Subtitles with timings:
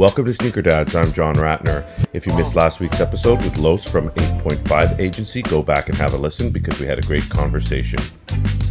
[0.00, 0.96] Welcome to Sneaker Dads.
[0.96, 1.84] I'm John Ratner.
[2.14, 6.14] If you missed last week's episode with Los from 8.5 Agency, go back and have
[6.14, 7.98] a listen because we had a great conversation.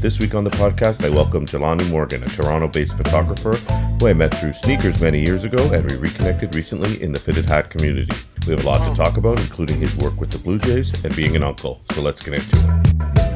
[0.01, 3.53] This week on the podcast, I welcome Jelani Morgan, a Toronto based photographer
[3.99, 7.45] who I met through sneakers many years ago and we reconnected recently in the fitted
[7.45, 8.11] hat community.
[8.47, 11.15] We have a lot to talk about, including his work with the Blue Jays and
[11.15, 11.79] being an uncle.
[11.91, 13.28] So let's get into it.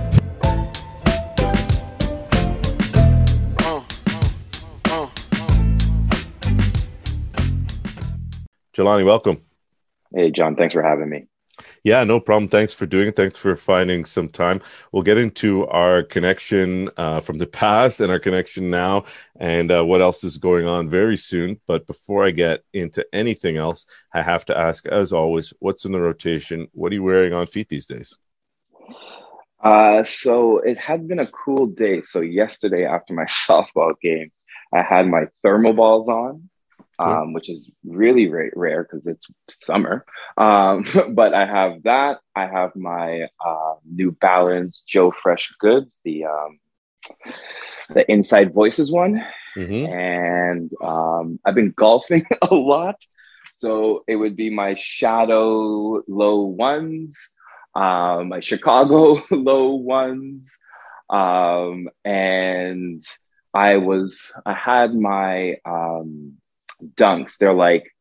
[8.73, 9.41] Jelani, welcome.
[10.15, 10.55] Hey, John.
[10.55, 11.27] Thanks for having me.
[11.83, 12.49] Yeah, no problem.
[12.49, 13.15] Thanks for doing it.
[13.15, 14.61] Thanks for finding some time.
[14.91, 19.03] We'll get into our connection uh, from the past and our connection now
[19.39, 21.59] and uh, what else is going on very soon.
[21.67, 25.91] But before I get into anything else, I have to ask, as always, what's in
[25.91, 26.67] the rotation?
[26.73, 28.17] What are you wearing on feet these days?
[29.63, 32.01] Uh, so it had been a cool day.
[32.01, 34.31] So yesterday after my softball game,
[34.73, 36.49] I had my ThermoBalls on
[36.99, 40.05] um, which is really ra- rare because it's summer.
[40.37, 42.19] Um, but I have that.
[42.35, 46.59] I have my uh, New Balance Joe Fresh Goods, the um,
[47.89, 49.23] the Inside Voices one,
[49.57, 49.91] mm-hmm.
[49.91, 52.95] and um, I've been golfing a lot.
[53.53, 57.15] So it would be my Shadow Low Ones,
[57.75, 60.49] uh, my Chicago Low Ones,
[61.09, 63.03] um, and
[63.53, 66.37] I was I had my um,
[66.95, 67.37] dunks.
[67.37, 67.93] They're like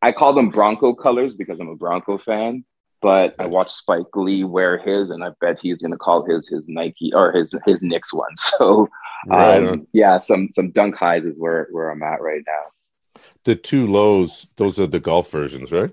[0.00, 2.64] I call them Bronco colors because I'm a Bronco fan.
[3.00, 3.34] But.
[3.38, 6.68] I watched Spike Lee wear his, and I bet he's going to call his his
[6.68, 8.30] Nike or his his Knicks one.
[8.38, 8.88] So,
[9.26, 13.22] right um, yeah, some some dunk highs is where where I'm at right now.
[13.44, 15.90] The two lows, those are the golf versions, right?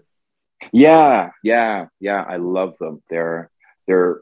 [0.72, 2.24] Yeah, yeah, yeah.
[2.28, 3.02] I love them.
[3.10, 3.50] They're
[3.88, 4.22] they're.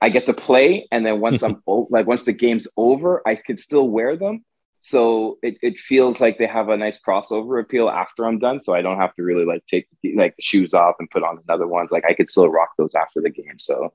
[0.00, 3.58] I get to play, and then once I'm like once the game's over, I could
[3.58, 4.44] still wear them,
[4.84, 8.60] so it, it feels like they have a nice crossover appeal after I'm done.
[8.60, 11.38] So I don't have to really like take like the shoes off and put on
[11.48, 11.88] another ones.
[11.90, 13.58] Like I could still rock those after the game.
[13.58, 13.94] So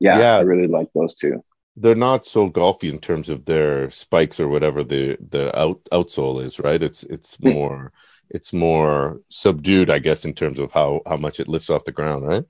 [0.00, 0.36] yeah, yeah.
[0.38, 1.44] I really like those two.
[1.76, 6.42] They're not so golfy in terms of their spikes or whatever the the out outsole
[6.42, 6.82] is, right?
[6.82, 7.50] It's it's hmm.
[7.50, 7.92] more
[8.30, 11.92] it's more subdued, I guess, in terms of how how much it lifts off the
[11.92, 12.44] ground, right?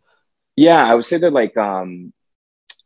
[0.54, 2.12] Yeah, I would say they're like um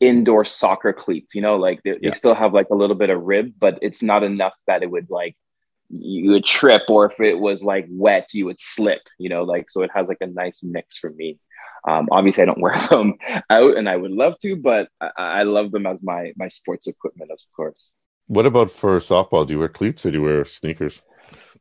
[0.01, 2.11] indoor soccer cleats you know like they, yeah.
[2.11, 4.91] they, still have like a little bit of rib but it's not enough that it
[4.91, 5.37] would like
[5.91, 9.71] you would trip or if it was like wet you would slip you know like
[9.71, 11.39] so it has like a nice mix for me.
[11.87, 13.15] Um, obviously i don't wear them
[13.51, 16.87] out and i would love to but I, I love them as my my sports
[16.87, 17.91] equipment of course.
[18.27, 19.47] What about for softball?
[19.47, 21.03] Do you wear cleats or do you wear sneakers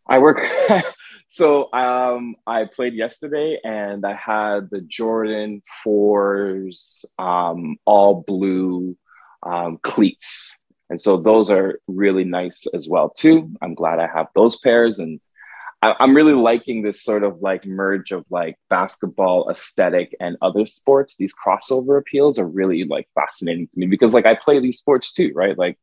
[0.07, 0.41] i work
[1.27, 8.95] So um, I played yesterday, and I had the Jordan Fours um, all blue
[9.41, 10.55] um, cleats,
[10.91, 13.51] and so those are really nice as well too.
[13.63, 15.19] I'm glad I have those pairs, and
[15.81, 20.65] I- I'm really liking this sort of like merge of like basketball aesthetic and other
[20.65, 21.15] sports.
[21.17, 25.13] These crossover appeals are really like fascinating to me because like I play these sports
[25.13, 25.57] too, right?
[25.57, 25.77] Like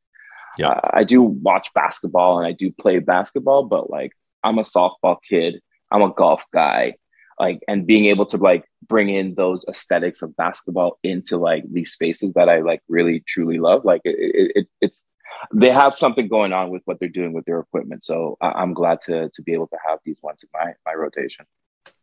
[0.59, 0.69] yeah.
[0.69, 4.13] Uh, I do watch basketball and I do play basketball, but like
[4.43, 5.61] I'm a softball kid.
[5.91, 6.97] I'm a golf guy.
[7.39, 11.93] Like, and being able to like bring in those aesthetics of basketball into like these
[11.93, 13.85] spaces that I like really truly love.
[13.85, 15.07] Like, it, it it's
[15.55, 18.05] they have something going on with what they're doing with their equipment.
[18.05, 20.93] So I, am glad to to be able to have these ones in my my
[20.93, 21.47] rotation.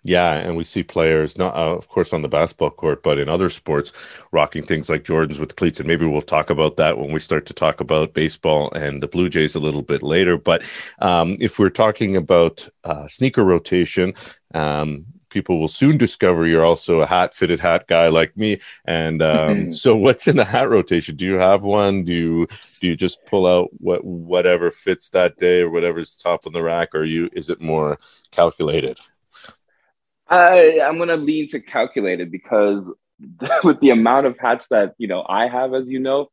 [0.07, 3.27] Yeah, and we see players not, uh, of course, on the basketball court, but in
[3.27, 3.91] other sports,
[4.31, 5.79] rocking things like Jordans with cleats.
[5.79, 9.07] And maybe we'll talk about that when we start to talk about baseball and the
[9.09, 10.37] Blue Jays a little bit later.
[10.37, 10.63] But
[10.99, 14.13] um, if we're talking about uh, sneaker rotation,
[14.53, 18.61] um, people will soon discover you're also a hat fitted hat guy like me.
[18.85, 21.17] And um, so, what's in the hat rotation?
[21.17, 22.05] Do you have one?
[22.05, 22.47] Do you
[22.79, 26.63] do you just pull out what whatever fits that day or whatever's top on the
[26.63, 27.99] rack, or you is it more
[28.31, 28.99] calculated?
[30.29, 32.93] I, I'm going to lean to calculated because
[33.63, 36.29] with the amount of hats that you know I have, as you know,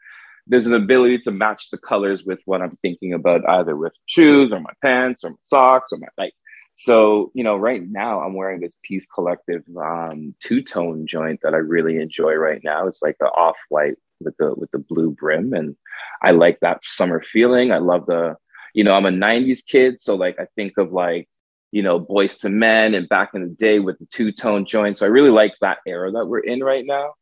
[0.46, 4.52] there's an ability to match the colors with what I'm thinking about, either with shoes
[4.52, 6.34] or my pants or my socks or my like.
[6.74, 11.54] So you know, right now I'm wearing this Peace Collective um, two tone joint that
[11.54, 12.88] I really enjoy right now.
[12.88, 15.76] It's like the off white with the with the blue brim, and
[16.20, 17.70] I like that summer feeling.
[17.70, 18.36] I love the,
[18.74, 21.28] you know, I'm a '90s kid, so like I think of like
[21.74, 25.00] you know, Boyz II Men and back in the day with the two tone joints.
[25.00, 27.14] So I really like that era that we're in right now.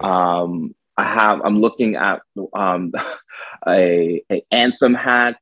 [0.00, 2.22] Um, I have, I'm looking at
[2.54, 2.92] um,
[3.68, 5.36] a, a Anthem hat,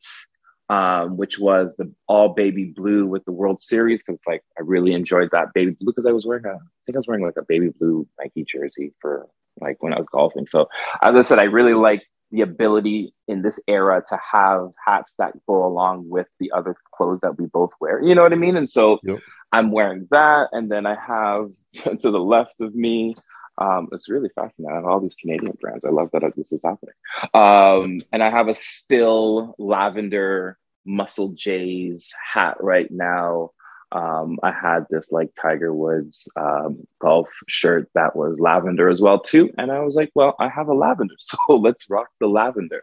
[0.69, 4.03] um, which was the all baby blue with the World Series.
[4.03, 6.97] Cause like, I really enjoyed that baby blue because I was wearing a, I think
[6.97, 9.29] I was wearing like a baby blue Nike jersey for
[9.61, 10.49] like when I was golfing.
[10.49, 10.69] So
[11.03, 15.33] as I said, I really like the ability in this era to have hats that
[15.47, 18.03] go along with the other clothes that we both wear.
[18.03, 18.57] You know what I mean?
[18.57, 19.21] And so yep.
[19.53, 21.51] I'm wearing that, and then I have
[22.01, 23.15] to the left of me.
[23.59, 24.71] Um, it's really fascinating.
[24.71, 25.85] I have all these Canadian brands.
[25.87, 26.95] I love that this is happening.
[27.33, 33.51] Um, and I have a still lavender Muscle Jays hat right now.
[33.93, 39.21] Um, I had this like Tiger Woods um, golf shirt that was lavender as well
[39.21, 42.83] too, and I was like, well, I have a lavender, so let's rock the lavender.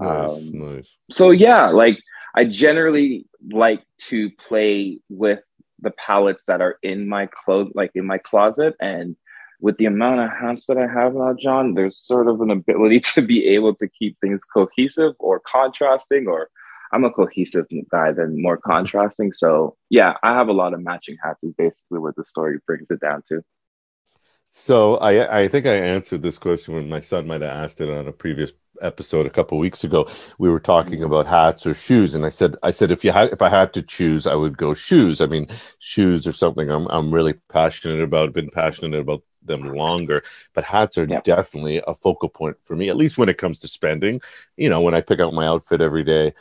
[0.00, 0.96] Nice, um, nice.
[1.10, 1.98] So yeah, like
[2.34, 5.40] I generally like to play with
[5.78, 9.16] the palettes that are in my clothes, like in my closet, and
[9.60, 13.00] with the amount of hats that I have now, John, there's sort of an ability
[13.14, 16.50] to be able to keep things cohesive or contrasting, or
[16.94, 19.32] I'm a cohesive guy than more contrasting.
[19.32, 21.42] So yeah, I have a lot of matching hats.
[21.42, 23.42] Is basically what the story brings it down to.
[24.52, 27.90] So I I think I answered this question when my son might have asked it
[27.90, 30.08] on a previous episode a couple weeks ago.
[30.38, 31.06] We were talking mm-hmm.
[31.06, 33.72] about hats or shoes, and I said I said if you had if I had
[33.72, 35.20] to choose, I would go shoes.
[35.20, 35.48] I mean,
[35.80, 38.32] shoes are something I'm I'm really passionate about.
[38.32, 40.22] Been passionate about them longer,
[40.54, 42.88] but hats are definitely a focal point for me.
[42.88, 44.20] At least when it comes to spending.
[44.56, 46.32] You know, when I pick out my outfit every day,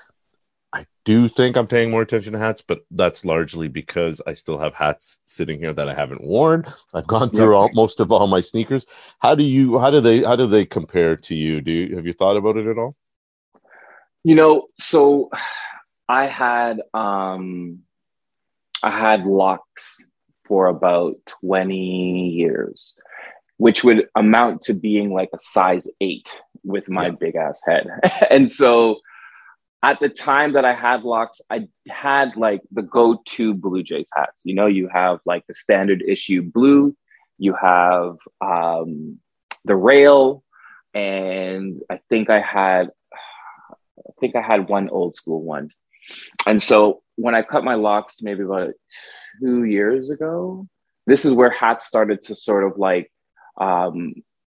[0.74, 4.58] I do think I'm paying more attention to hats, but that's largely because I still
[4.58, 6.66] have hats sitting here that I haven't worn.
[6.96, 8.88] I've gone through all, most of all my sneakers.
[9.20, 9.78] How do you?
[9.78, 10.24] How do they?
[10.24, 11.62] How do they compare to you?
[11.62, 12.96] Do you have you thought about it at all?
[14.24, 15.30] You know, so
[16.10, 17.82] I had um,
[18.82, 19.84] I had locks
[20.46, 22.98] for about twenty years,
[23.58, 26.30] which would amount to being like a size eight
[26.64, 27.12] with my yeah.
[27.12, 27.88] big ass head,
[28.32, 29.02] and so
[29.84, 34.42] at the time that I had locks, I had like the go-to Blue Jays hats.
[34.46, 36.96] You know, you have like the standard issue blue,
[37.38, 39.20] you have um,
[39.66, 40.42] the rail,
[40.94, 45.68] and I think I had, I think I had one old school one.
[46.48, 48.74] And so when I cut my locks, maybe about
[49.42, 50.66] two years ago,
[51.08, 53.12] this is where hats started to sort of like
[53.60, 54.14] um,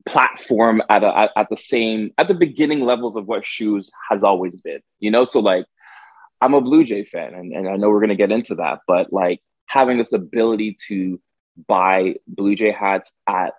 [0.09, 4.61] platform at a, at the same at the beginning levels of what shoes has always
[4.63, 5.25] been you know?
[5.25, 5.67] So like
[6.41, 8.81] i'm a blue jay fan and, and i know we're going to get into that
[8.87, 11.21] but like having this ability to
[11.67, 13.55] buy blue jay hats at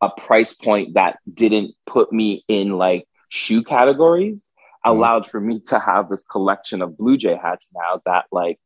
[0.00, 4.90] a price point that didn't put me in like shoe categories mm-hmm.
[4.90, 8.58] allowed for me to have this collection of blue jay hats now that like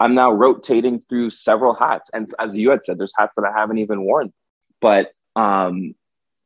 [0.00, 2.08] i'm now rotating through several hats.
[2.12, 4.32] And as you had said there's hats that i haven't even worn.
[4.80, 5.94] But um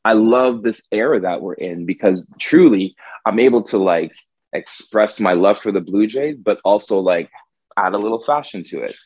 [0.05, 4.13] I love this era that we're in because truly I'm able to like
[4.53, 7.31] express my love for the Blue Jays, but also like
[7.77, 8.97] add a little fashion to it.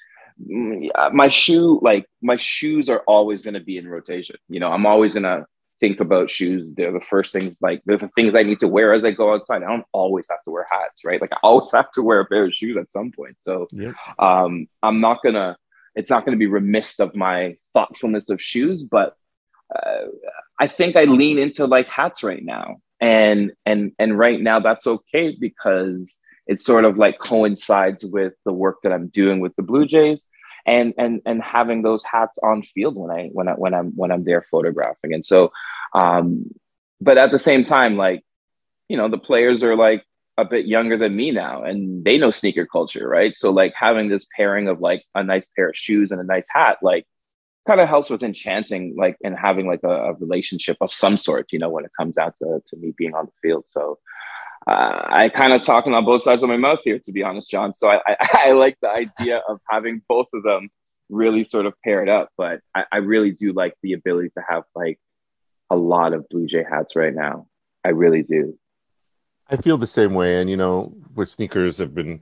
[0.50, 4.36] Mm, my shoe, like my shoes are always going to be in rotation.
[4.48, 5.46] You know, I'm always going to
[5.80, 6.72] think about shoes.
[6.74, 9.34] They're the first things, like they're the things I need to wear as I go
[9.34, 9.62] outside.
[9.62, 11.20] I don't always have to wear hats, right?
[11.20, 13.36] Like I always have to wear a pair of shoes at some point.
[13.40, 13.94] So yep.
[14.18, 15.56] um, I'm not going to,
[15.94, 19.16] it's not going to be remiss of my thoughtfulness of shoes, but
[19.74, 20.06] uh,
[20.58, 22.76] I think I lean into like hats right now.
[23.00, 28.52] And and and right now that's okay because it sort of like coincides with the
[28.52, 30.22] work that I'm doing with the Blue Jays
[30.66, 34.10] and and and having those hats on field when I when I when I'm when
[34.10, 35.12] I'm there photographing.
[35.12, 35.52] And so
[35.94, 36.50] um
[37.00, 38.24] but at the same time like
[38.88, 40.04] you know the players are like
[40.38, 43.36] a bit younger than me now and they know sneaker culture, right?
[43.36, 46.46] So like having this pairing of like a nice pair of shoes and a nice
[46.50, 47.06] hat like
[47.66, 51.46] kind of helps with enchanting like and having like a, a, relationship of some sort
[51.52, 53.64] you know when it comes out to, to me being on the field.
[53.68, 53.98] So
[54.66, 57.50] uh, i kind of talking on both sides of my mouth here to be honest
[57.50, 57.72] john.
[57.74, 58.16] So I, I,
[58.48, 60.70] I, like the idea of having both of them
[61.08, 64.64] really sort of paired up but I, I really do like the ability to have
[64.74, 64.98] like
[65.70, 67.46] a lot of blue jay hats right now.
[67.84, 68.58] I really do.
[69.48, 70.40] I feel the same way.
[70.40, 72.20] And, you know, with sneakers have been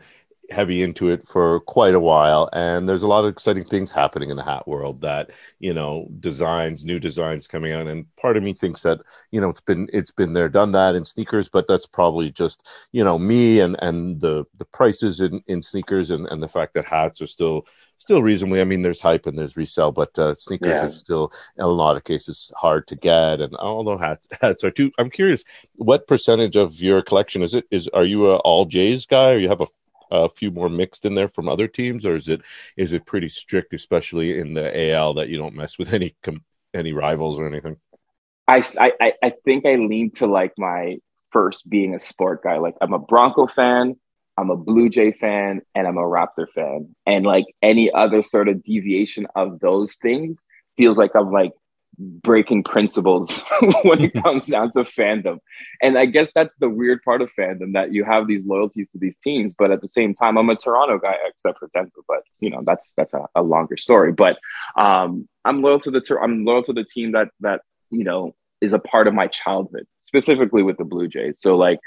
[0.51, 4.31] heavy into it for quite a while and there's a lot of exciting things happening
[4.31, 8.43] in the hat world that you know designs new designs coming out and part of
[8.43, 11.67] me thinks that you know it's been it's been there done that in sneakers but
[11.67, 16.27] that's probably just you know me and and the the prices in in sneakers and
[16.29, 19.57] and the fact that hats are still still reasonably i mean there's hype and there's
[19.57, 20.85] resale but uh, sneakers yeah.
[20.85, 24.71] are still in a lot of cases hard to get and although hats hats are
[24.71, 25.45] too i'm curious
[25.77, 29.39] what percentage of your collection is it is are you a all jays guy or
[29.39, 29.67] you have a
[30.11, 32.43] a few more mixed in there from other teams, or is it
[32.77, 36.15] is it pretty strict, especially in the AL, that you don't mess with any
[36.73, 37.77] any rivals or anything?
[38.47, 40.99] I, I I think I lean to like my
[41.31, 42.59] first being a sport guy.
[42.59, 43.97] Like I'm a Bronco fan,
[44.37, 46.95] I'm a Blue Jay fan, and I'm a Raptor fan.
[47.07, 50.43] And like any other sort of deviation of those things
[50.77, 51.53] feels like I'm like
[51.99, 53.43] breaking principles
[53.83, 55.39] when it comes down to fandom.
[55.83, 58.99] And I guess that's the weird part of fandom that you have these loyalties to
[58.99, 62.03] these teams, but at the same time, I'm a Toronto guy, except for Denver.
[62.07, 64.13] But you know, that's that's a, a longer story.
[64.13, 64.39] But
[64.77, 68.73] um, I'm loyal to the I'm loyal to the team that that you know is
[68.73, 71.41] a part of my childhood, specifically with the Blue Jays.
[71.41, 71.81] So like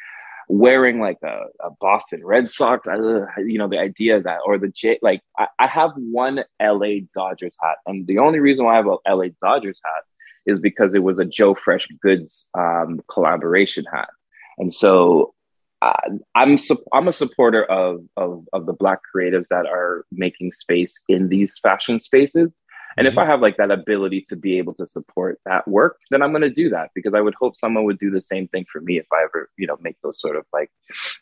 [0.47, 4.69] wearing like a, a Boston Red Sox, uh, you know, the idea that, or the
[4.69, 7.77] J, like I, I, have one LA Dodgers hat.
[7.85, 10.03] And the only reason why I have a LA Dodgers hat
[10.45, 14.09] is because it was a Joe Fresh Goods um, collaboration hat.
[14.57, 15.33] And so
[15.81, 15.93] uh,
[16.33, 20.99] I'm su- I'm a supporter of, of of the black creatives that are making space
[21.07, 22.51] in these fashion spaces.
[22.97, 23.13] And mm-hmm.
[23.13, 26.31] if I have like that ability to be able to support that work, then I'm
[26.31, 28.81] going to do that because I would hope someone would do the same thing for
[28.81, 30.71] me if I ever, you know, make those sort of like,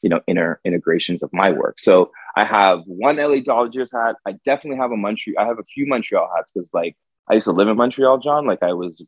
[0.02, 1.80] you know, inner integrations of my work.
[1.80, 4.16] So I have one LA Dodgers hat.
[4.26, 5.44] I definitely have a Montreal.
[5.44, 6.96] I have a few Montreal hats because like
[7.30, 8.48] I used to live in Montreal, John.
[8.48, 9.06] Like I was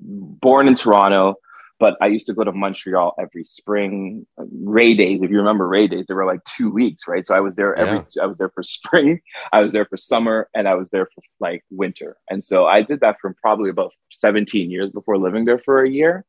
[0.00, 1.36] born in Toronto.
[1.80, 4.26] But I used to go to Montreal every spring.
[4.38, 7.24] Uh, Ray days, if you remember Ray days, there were like two weeks, right?
[7.24, 8.04] So I was there every.
[8.16, 8.22] Yeah.
[8.22, 9.20] I was there for spring,
[9.52, 12.16] I was there for summer, and I was there for like winter.
[12.28, 15.88] And so I did that for probably about 17 years before living there for a
[15.88, 16.24] year.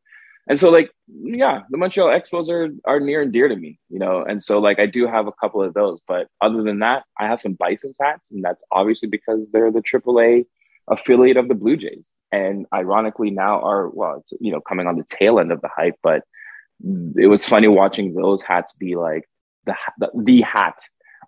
[0.48, 4.00] And so like yeah, the Montreal Expos are are near and dear to me, you
[4.00, 4.24] know.
[4.24, 7.28] And so like I do have a couple of those, but other than that, I
[7.28, 10.46] have some Bison's hats, and that's obviously because they're the AAA
[10.88, 15.06] affiliate of the Blue Jays and ironically now are well you know coming on the
[15.10, 16.24] tail end of the hype but
[17.16, 19.28] it was funny watching those hats be like
[19.66, 20.80] the the, the hat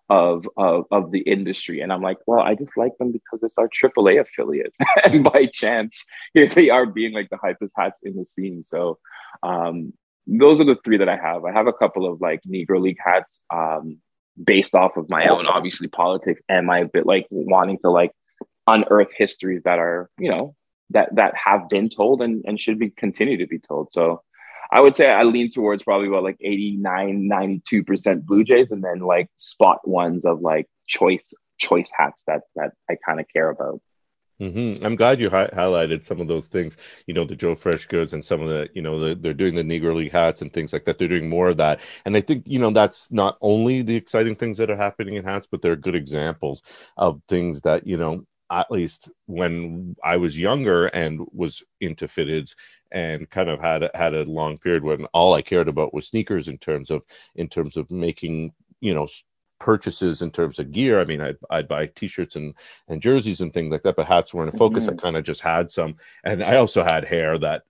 [0.10, 1.82] of, of of the industry.
[1.82, 4.74] And i'm like well i just like them because it's our aaa affiliate.
[5.04, 8.64] And by chance here they are being like the hypest hats in the scene.
[8.64, 9.00] So
[9.44, 9.94] um
[10.28, 11.46] those are the three that i have.
[11.46, 13.98] I have a couple of like negro league hats um
[14.42, 18.12] based off of my own obviously politics and my bit like wanting to like
[18.68, 20.56] unearth histories that are you know
[20.92, 23.92] that that have been told and, and should be continue to be told.
[23.92, 24.22] So
[24.72, 29.00] I would say I lean towards probably about like 89, 92% Blue Jays and then
[29.00, 33.82] like spot ones of like choice choice hats that that I kind of care about.
[34.42, 34.84] Mm-hmm.
[34.84, 36.76] I'm glad you hi- highlighted some of those things.
[37.06, 39.54] You know, the Joe Fresh goods and some of the, you know, the, they're doing
[39.54, 40.98] the Negro League hats and things like that.
[40.98, 44.36] They're doing more of that, and I think you know that's not only the exciting
[44.36, 46.64] things that are happening in hats, but they're good examples
[46.98, 52.56] of things that you know at least when I was younger and was into fitteds
[52.92, 56.48] and kind of had had a long period when all I cared about was sneakers
[56.48, 57.06] in terms of
[57.36, 59.08] in terms of making you know
[59.62, 61.00] purchases in terms of gear.
[61.00, 62.56] I mean, I'd, I'd buy t-shirts and,
[62.88, 64.88] and jerseys and things like that, but hats weren't a focus.
[64.88, 65.00] Mm-hmm.
[65.00, 67.62] I kind of just had some, and I also had hair that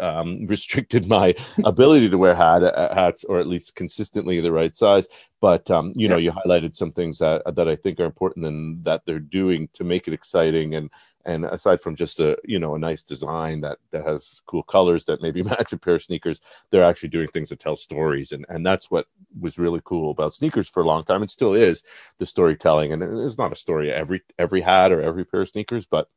[0.00, 4.74] um, restricted my ability to wear hat, uh, hats or at least consistently the right
[4.74, 5.08] size.
[5.40, 8.84] But um, you know, you highlighted some things that that I think are important and
[8.84, 10.74] that they're doing to make it exciting.
[10.74, 10.90] And
[11.24, 15.04] and aside from just a you know a nice design that that has cool colors
[15.04, 16.40] that maybe match a pair of sneakers,
[16.70, 18.32] they're actually doing things that tell stories.
[18.32, 19.06] And and that's what
[19.38, 21.22] was really cool about sneakers for a long time.
[21.22, 21.82] It still is
[22.18, 22.92] the storytelling.
[22.92, 26.08] And it's not a story every every hat or every pair of sneakers, but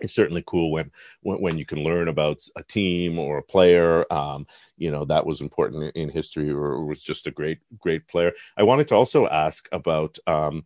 [0.00, 0.90] it's certainly cool when,
[1.22, 4.10] when, when you can learn about a team or a player.
[4.12, 4.46] Um,
[4.76, 8.32] you know that was important in, history, or was just a great great player.
[8.56, 10.64] I wanted to also ask about um,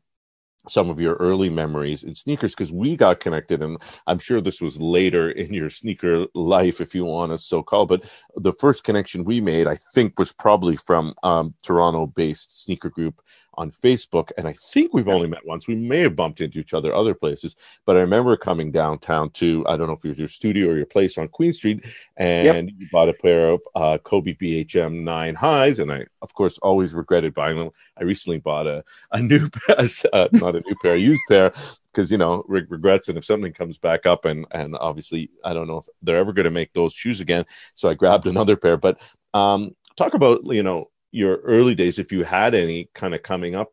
[0.69, 4.61] some of your early memories in sneakers because we got connected and i'm sure this
[4.61, 8.05] was later in your sneaker life if you want to so call but
[8.37, 13.23] the first connection we made i think was probably from um, toronto based sneaker group
[13.57, 15.67] on Facebook, and I think we've only met once.
[15.67, 19.65] We may have bumped into each other other places, but I remember coming downtown to
[19.69, 21.85] I don't know if it was your studio or your place on Queen Street,
[22.17, 22.75] and yep.
[22.79, 26.95] you bought a pair of uh, Kobe BHM nine highs, and I of course always
[26.95, 27.71] regretted buying them.
[27.99, 31.53] I recently bought a a new uh, not a new pair, a used pair
[31.97, 35.55] because you know Rick regrets and if something comes back up and and obviously I
[35.55, 38.57] don't know if they're ever going to make those shoes again so I grabbed another
[38.57, 39.01] pair but
[39.33, 43.55] um talk about you know your early days, if you had any kind of coming
[43.55, 43.73] up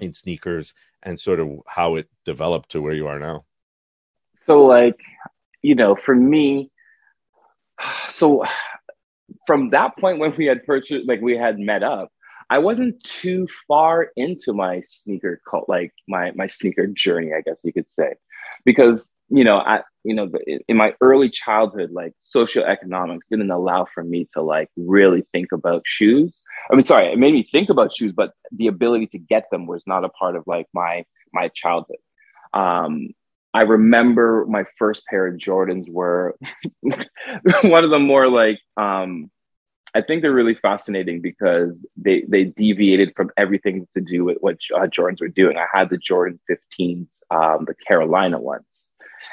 [0.00, 0.74] in sneakers
[1.04, 3.44] and sort of how it developed to where you are now?
[4.44, 4.98] So, like,
[5.62, 6.70] you know, for me,
[8.08, 8.44] so
[9.46, 12.10] from that point when we had purchased, like, we had met up,
[12.50, 17.58] I wasn't too far into my sneaker cult, like my my sneaker journey, I guess
[17.62, 18.14] you could say,
[18.64, 20.30] because you know, I you know,
[20.68, 25.82] in my early childhood, like socioeconomics didn't allow for me to like really think about
[25.84, 26.42] shoes.
[26.70, 29.66] I mean, sorry, it made me think about shoes, but the ability to get them
[29.66, 31.98] was not a part of like my my childhood.
[32.54, 33.10] Um,
[33.52, 36.36] I remember my first pair of Jordans were
[37.62, 39.30] one of the more like um,
[39.98, 44.58] I think they're really fascinating because they they deviated from everything to do with what
[44.72, 45.56] uh, Jordans were doing.
[45.56, 48.84] I had the Jordan 15s, um, the Carolina ones,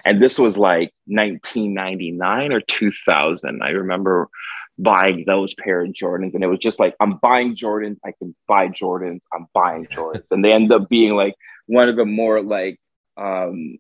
[0.06, 3.62] And this was like 1999 or 2000.
[3.62, 4.28] I remember
[4.80, 7.98] buying those pair of Jordans, and it was just like, I'm buying Jordans.
[8.04, 9.22] I can buy Jordans.
[9.32, 11.36] I'm buying Jordans, and they end up being like
[11.68, 12.80] one of the more like,
[13.18, 13.78] um,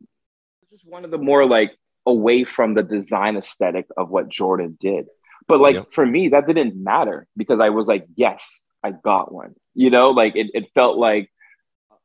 [0.70, 1.76] just one of the more like
[2.06, 5.08] away from the design aesthetic of what Jordan did.
[5.48, 5.94] But like yep.
[5.94, 9.56] for me, that didn't matter because I was like, yes, I got one.
[9.74, 11.30] You know, like it, it felt like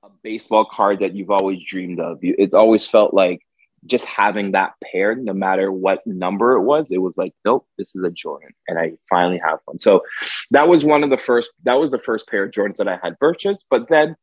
[0.02, 2.18] a baseball card that you've always dreamed of.
[2.22, 3.40] It always felt like
[3.86, 7.88] just having that pair, no matter what number it was, it was like, nope, this
[7.94, 9.78] is a Jordan, and I finally have one.
[9.78, 10.02] So
[10.50, 11.50] that was one of the first.
[11.64, 13.66] That was the first pair of Jordans that I had purchased.
[13.70, 14.16] But then,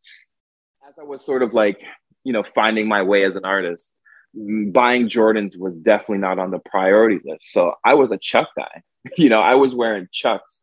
[0.88, 1.84] as I was sort of like,
[2.24, 3.92] you know, finding my way as an artist,
[4.34, 7.52] buying Jordans was definitely not on the priority list.
[7.52, 8.82] So I was a Chuck guy.
[9.18, 10.62] You know, I was wearing Chucks,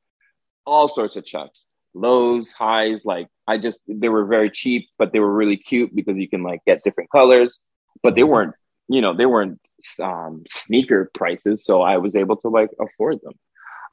[0.67, 3.07] all sorts of Chucks, lows, highs.
[3.07, 6.43] Like I just, they were very cheap, but they were really cute because you can
[6.43, 7.59] like get different colors,
[8.03, 8.53] but they weren't,
[8.87, 9.59] you know, they weren't
[10.03, 11.65] um, sneaker prices.
[11.65, 13.33] So I was able to like afford them.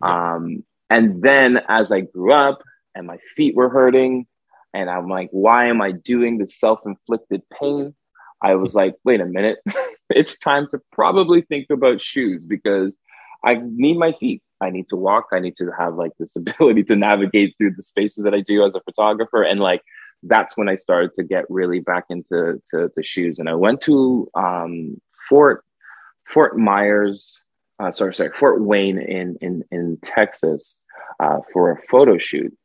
[0.02, 2.62] Um, and then as I grew up
[2.94, 4.28] and my feet were hurting,
[4.74, 7.96] and I'm like, why am I doing this self inflicted pain?
[8.42, 9.60] I was like, wait a minute,
[10.10, 12.96] it's time to probably think about shoes because
[13.44, 14.42] I need my feet.
[14.62, 15.28] I need to walk.
[15.32, 18.66] I need to have like this ability to navigate through the spaces that I do
[18.66, 19.44] as a photographer.
[19.44, 19.82] And like
[20.24, 23.40] that's when I started to get really back into to, to shoes.
[23.40, 25.64] And I went to um, Fort
[26.28, 27.42] Fort Myers,
[27.80, 30.80] uh, sorry, sorry, Fort Wayne in in in Texas
[31.20, 32.56] uh, for a photo shoot.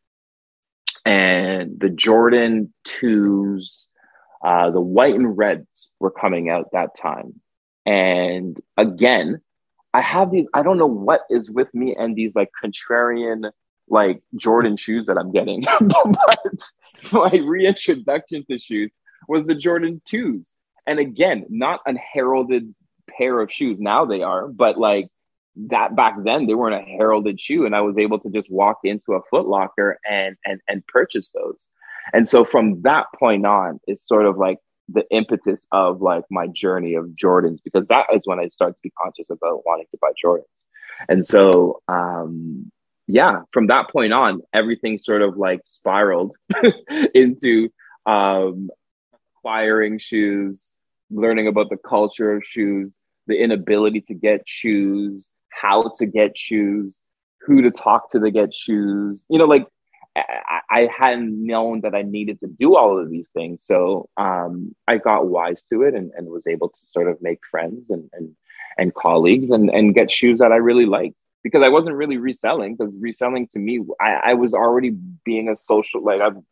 [1.04, 3.88] And the Jordan twos
[4.46, 7.40] uh, the white and reds were coming out that time.
[7.84, 9.40] And again,
[9.92, 13.50] I have these, I don't know what is with me and these like contrarian,
[13.88, 15.64] like Jordan shoes that I'm getting.
[15.80, 16.62] but
[17.10, 18.92] my reintroduction to shoes
[19.26, 20.46] was the Jordan 2s.
[20.86, 22.72] And again, not a heralded
[23.18, 23.80] pair of shoes.
[23.80, 25.08] Now they are, but like
[25.56, 27.66] that back then they weren't a heralded shoe.
[27.66, 31.30] And I was able to just walk into a Foot Locker and and and purchase
[31.30, 31.66] those.
[32.12, 36.46] And so from that point on, it's sort of like the impetus of like my
[36.46, 39.98] journey of Jordans because that is when I started to be conscious about wanting to
[40.00, 40.44] buy Jordans.
[41.08, 42.70] And so, um,
[43.06, 46.36] yeah, from that point on, everything sort of like spiraled
[47.14, 47.68] into
[48.04, 48.70] um,
[49.36, 50.72] acquiring shoes,
[51.10, 52.90] learning about the culture of shoes,
[53.26, 56.98] the inability to get shoes, how to get shoes,
[57.40, 59.24] who to talk to to get shoes.
[59.28, 59.66] You know, like
[60.70, 63.64] I, hadn't known that I needed to do all of these things.
[63.64, 67.40] So um, I got wise to it and, and was able to sort of make
[67.50, 68.34] friends and, and,
[68.78, 72.76] and colleagues and, and get shoes that I really liked because I wasn't really reselling
[72.76, 74.90] because reselling to me, I, I was already
[75.24, 76.44] being a social, like I'm,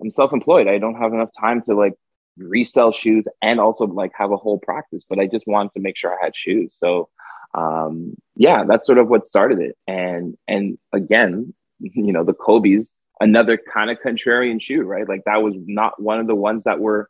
[0.00, 0.68] I'm self-employed.
[0.68, 1.94] I don't have enough time to like
[2.36, 5.96] resell shoes and also like have a whole practice, but I just wanted to make
[5.96, 6.74] sure I had shoes.
[6.76, 7.08] So
[7.54, 9.76] um, yeah, that's sort of what started it.
[9.86, 15.08] And, and again, you know, the Kobe's, another kind of contrarian shoe, right?
[15.08, 17.08] Like that was not one of the ones that were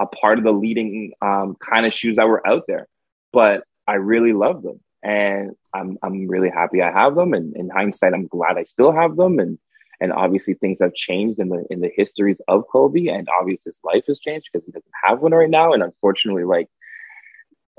[0.00, 2.86] a part of the leading um, kind of shoes that were out there,
[3.32, 4.80] but I really love them.
[5.02, 7.32] And I'm, I'm really happy I have them.
[7.32, 9.38] And in hindsight, I'm glad I still have them.
[9.38, 9.58] And,
[10.00, 13.80] and obviously things have changed in the, in the histories of Kobe and obviously his
[13.84, 15.72] life has changed because he doesn't have one right now.
[15.72, 16.68] And unfortunately, like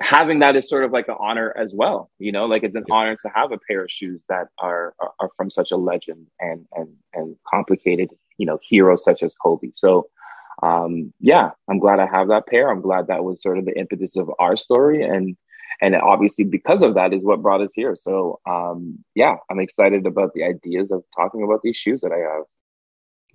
[0.02, 2.86] having that is sort of like an honor as well you know like it's an
[2.90, 6.26] honor to have a pair of shoes that are, are, are from such a legend
[6.40, 9.70] and and and complicated you know heroes such as kobe.
[9.76, 10.08] So
[10.64, 12.70] um yeah i'm glad i have that pair.
[12.70, 15.04] I'm glad that was sort of the impetus of our story.
[15.04, 15.38] And
[15.82, 17.96] and obviously because of that is what brought us here.
[17.96, 22.18] So um yeah i'm excited about the ideas of talking about these shoes that i
[22.18, 22.44] have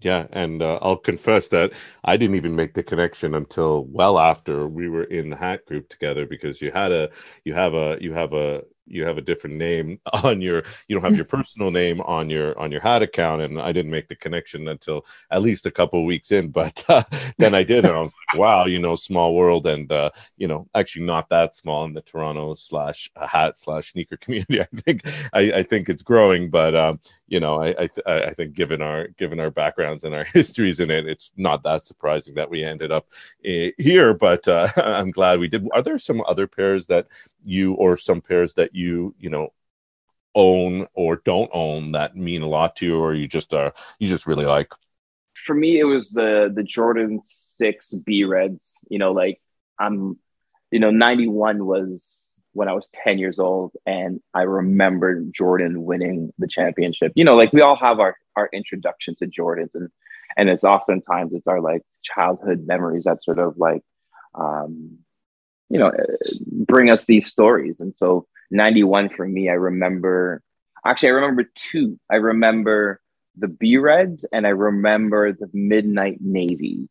[0.00, 1.72] yeah, and uh, I'll confess that
[2.04, 5.88] I didn't even make the connection until well after we were in the hat group
[5.88, 7.10] together because you had a
[7.44, 11.04] you have a you have a you have a different name on your you don't
[11.04, 14.16] have your personal name on your on your hat account and i didn't make the
[14.16, 17.02] connection until at least a couple of weeks in but uh,
[17.38, 20.48] then i did and i was like wow you know small world and uh, you
[20.48, 24.60] know actually not that small in the toronto slash hat slash sneaker community.
[24.60, 28.30] I think I, I think it's growing but um, you know i I, th- I
[28.30, 32.34] think given our given our backgrounds and our histories in it it's not that surprising
[32.34, 33.06] that we ended up
[33.46, 35.68] uh, here but uh, i'm glad we did.
[35.72, 37.08] Are there some other pairs that
[37.44, 39.52] you or some pairs that you you know
[40.34, 44.08] own or don't own that mean a lot to you or you just uh you
[44.08, 44.72] just really like?
[45.34, 49.40] For me it was the the jordan 6 b reds you know like
[49.78, 50.18] i'm
[50.70, 56.32] you know 91 was when i was 10 years old and i remember jordan winning
[56.38, 57.12] the championship.
[57.14, 59.90] You know like we all have our our introduction to jordans and
[60.36, 63.82] and it's oftentimes it's our like childhood memories that sort of like
[64.34, 64.98] um
[65.70, 65.92] you know,
[66.50, 67.80] bring us these stories.
[67.80, 70.42] And so 91 for me, I remember,
[70.86, 71.98] actually, I remember two.
[72.10, 73.00] I remember
[73.36, 76.88] the B Reds and I remember the Midnight Navies,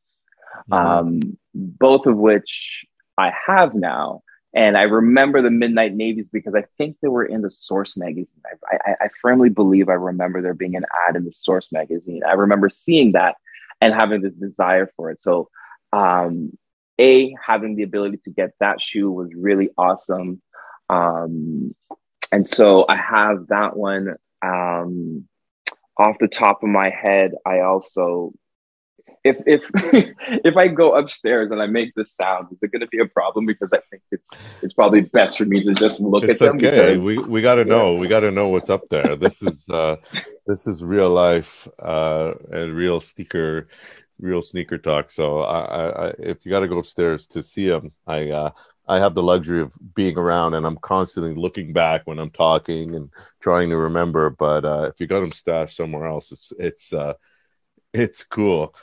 [0.70, 0.74] mm-hmm.
[0.74, 2.86] um, both of which
[3.18, 4.24] I have now.
[4.56, 8.42] And I remember the Midnight Navies because I think they were in the Source magazine.
[8.72, 12.22] I, I, I, firmly believe I remember there being an ad in the Source magazine.
[12.28, 13.36] I remember seeing that
[13.82, 15.20] and having this desire for it.
[15.20, 15.50] So,
[15.92, 16.50] um,
[17.00, 20.42] A, having the ability to get that shoe was really awesome.
[20.90, 21.76] Um,
[22.32, 24.12] and so I have that one.
[24.42, 25.28] Um,
[25.98, 28.34] off the top of my head, I also
[29.24, 29.64] if if
[30.44, 33.06] if I go upstairs and I make this sound, is it going to be a
[33.06, 33.46] problem?
[33.46, 36.58] Because I think it's it's probably best for me to just look it's at them.
[36.58, 37.94] Okay, we we got to know.
[37.94, 39.16] We got to know what's up there.
[39.16, 39.98] This is uh,
[40.46, 43.68] this is real life uh, and real sneaker,
[44.20, 45.10] real sneaker talk.
[45.10, 48.52] So I, I if you got to go upstairs to see them, I uh,
[48.88, 52.96] I have the luxury of being around and I'm constantly looking back when I'm talking
[52.96, 54.30] and trying to remember.
[54.30, 57.14] But uh, if you got them stashed somewhere else, it's it's uh,
[57.94, 58.76] it's cool.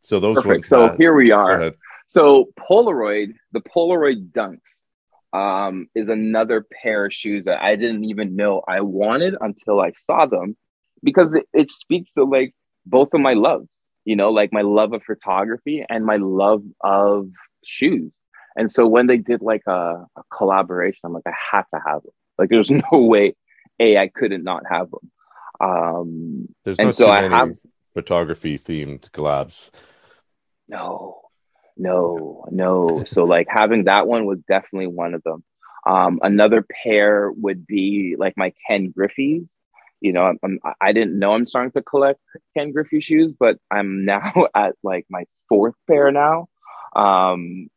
[0.00, 0.68] So those Perfect.
[0.68, 1.72] So had, here we are.
[2.08, 4.80] So Polaroid, the Polaroid Dunks,
[5.32, 9.92] um, is another pair of shoes that I didn't even know I wanted until I
[10.06, 10.56] saw them,
[11.02, 12.54] because it, it speaks to like
[12.86, 13.68] both of my loves.
[14.04, 17.28] You know, like my love of photography and my love of
[17.64, 18.14] shoes
[18.56, 22.02] and so when they did like a, a collaboration, I'm like, I had to have
[22.02, 22.12] them.
[22.38, 23.34] Like, there's no way,
[23.80, 25.10] a I couldn't not have them.
[25.60, 27.56] Um, there's and so I have
[27.92, 29.70] photography themed collabs.
[30.68, 31.20] No,
[31.76, 33.04] no, no.
[33.04, 35.44] so like having that one was definitely one of them.
[35.86, 39.44] Um, another pair would be like my Ken Griffey's.
[40.04, 42.20] You know, I'm, I'm, I did not know I'm starting to collect
[42.54, 46.48] Ken Griffey shoes, but I'm now at like my fourth pair now.
[46.94, 47.70] Um,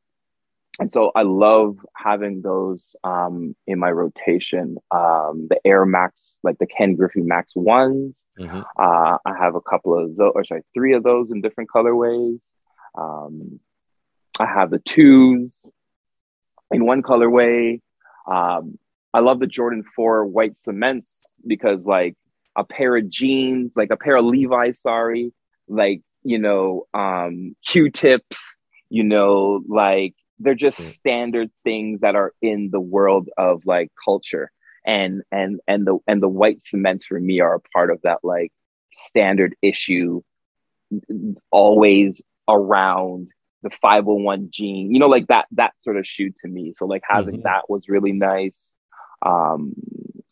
[0.80, 4.78] and so I love having those um, in my rotation.
[4.92, 8.16] Um, the Air Max, like the Ken Griffey Max ones.
[8.38, 8.60] Mm-hmm.
[8.78, 12.40] Uh, I have a couple of those, or sorry, three of those in different colorways.
[12.96, 13.62] Um,
[14.38, 15.66] I have the twos
[16.72, 17.82] in one colorway.
[18.30, 18.78] Um,
[19.14, 22.16] I love the Jordan 4 white cements because, like,
[22.56, 25.34] a pair of jeans, like a pair of Levi's, sorry,
[25.68, 28.58] like, you know, um, Q tips,
[28.90, 30.92] you know, like they're just mm.
[30.92, 34.52] standard things that are in the world of like culture
[34.86, 38.20] and and and the and the white cements for me are a part of that
[38.24, 38.52] like
[39.10, 40.22] standard issue
[41.52, 43.28] always around
[43.64, 47.04] the 501 jean you know like that that sort of shoe to me so like
[47.08, 47.44] having mm-hmm.
[47.44, 48.56] that was really nice
[49.26, 49.74] um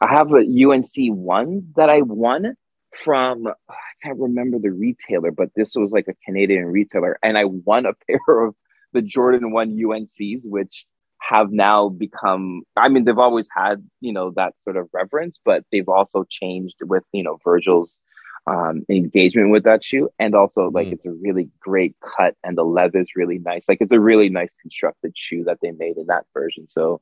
[0.01, 2.55] i have a unc ones that i won
[3.03, 7.45] from i can't remember the retailer but this was like a canadian retailer and i
[7.45, 8.55] won a pair of
[8.95, 10.85] the Jordan 1 UNCs, which
[11.19, 15.63] have now become, I mean, they've always had, you know, that sort of reverence, but
[15.71, 17.99] they've also changed with, you know, Virgil's
[18.47, 20.09] um, engagement with that shoe.
[20.17, 20.93] And also, like, mm.
[20.93, 23.65] it's a really great cut and the leather is really nice.
[23.67, 26.67] Like, it's a really nice constructed shoe that they made in that version.
[26.67, 27.01] So,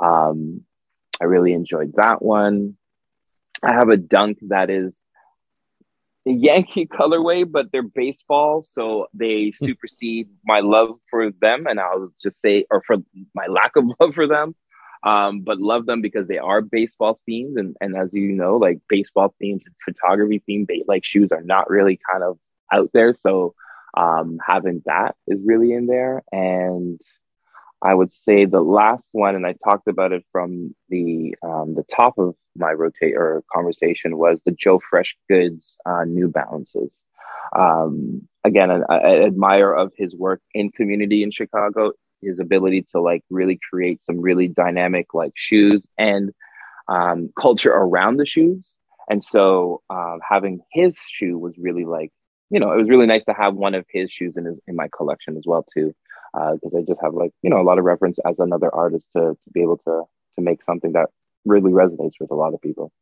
[0.00, 0.62] um,
[1.20, 2.76] I really enjoyed that one.
[3.62, 4.94] I have a dunk that is
[6.24, 12.12] the Yankee colorway, but they're baseball, so they supersede my love for them, and I'll
[12.22, 12.96] just say, or for
[13.34, 14.54] my lack of love for them.
[15.02, 18.78] Um, but love them because they are baseball themed, and and as you know, like
[18.88, 22.38] baseball themed, and photography themed, like shoes are not really kind of
[22.72, 23.12] out there.
[23.12, 23.54] So
[23.96, 26.98] um, having that is really in there, and
[27.84, 31.84] I would say the last one, and I talked about it from the um, the
[31.84, 37.04] top of my rotate or conversation was the Joe Fresh Goods uh, New Balances.
[37.54, 41.92] Um, again, an, an admirer of his work in community in Chicago,
[42.22, 46.32] his ability to like really create some really dynamic like shoes and
[46.88, 48.66] um, culture around the shoes.
[49.10, 52.10] And so um, having his shoe was really like,
[52.48, 54.74] you know, it was really nice to have one of his shoes in his, in
[54.74, 55.94] my collection as well too
[56.34, 59.08] because uh, I just have like you know a lot of reference as another artist
[59.12, 60.02] to to be able to
[60.34, 61.10] to make something that
[61.44, 62.92] really resonates with a lot of people.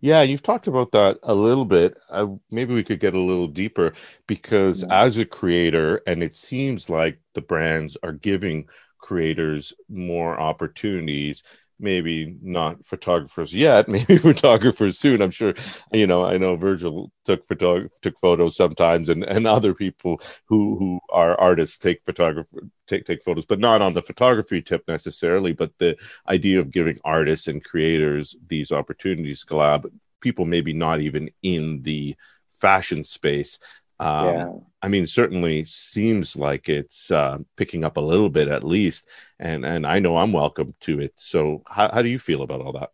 [0.00, 1.96] Yeah, you've talked about that a little bit.
[2.10, 3.94] Uh, maybe we could get a little deeper
[4.26, 5.02] because yeah.
[5.02, 11.42] as a creator, and it seems like the brands are giving creators more opportunities
[11.78, 15.22] maybe not photographers yet, maybe photographers soon.
[15.22, 15.54] I'm sure,
[15.92, 20.76] you know, I know Virgil took photo took photos sometimes, and and other people who
[20.78, 25.52] who are artists take photographer take take photos, but not on the photography tip necessarily.
[25.52, 25.96] But the
[26.28, 32.16] idea of giving artists and creators these opportunities collab, people maybe not even in the
[32.52, 33.58] fashion space
[33.98, 34.52] Um, yeah.
[34.82, 39.64] I mean, certainly seems like it's uh, picking up a little bit at least, and
[39.64, 41.14] and I know I'm welcome to it.
[41.16, 42.90] So, how how do you feel about all that?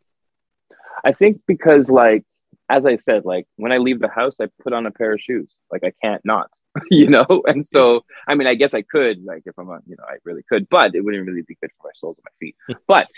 [1.05, 2.25] I think because, like,
[2.69, 5.21] as I said, like when I leave the house, I put on a pair of
[5.21, 5.53] shoes.
[5.71, 6.51] Like I can't not,
[6.91, 7.43] you know.
[7.47, 10.17] And so, I mean, I guess I could, like, if I'm, on, you know, I
[10.25, 12.57] really could, but it wouldn't really be good for my soles and my feet.
[12.87, 13.09] but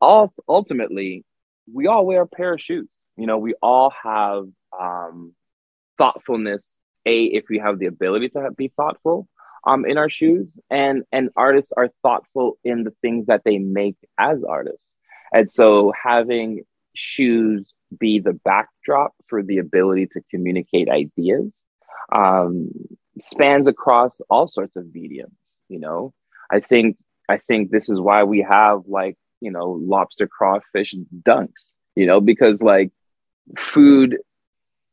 [0.00, 1.24] all ultimately,
[1.72, 2.90] we all wear a pair of shoes.
[3.16, 4.46] You know, we all have
[4.78, 5.34] um,
[5.98, 6.62] thoughtfulness.
[7.06, 9.28] A, if we have the ability to be thoughtful
[9.66, 13.96] um, in our shoes, and and artists are thoughtful in the things that they make
[14.18, 14.86] as artists.
[15.32, 16.62] And so, having
[16.94, 21.58] shoes be the backdrop for the ability to communicate ideas
[22.14, 22.70] um,
[23.20, 25.32] spans across all sorts of mediums.
[25.68, 26.12] You know,
[26.50, 26.96] I think
[27.28, 30.94] I think this is why we have like you know lobster crawfish
[31.26, 31.66] dunks.
[31.94, 32.90] You know, because like
[33.58, 34.18] food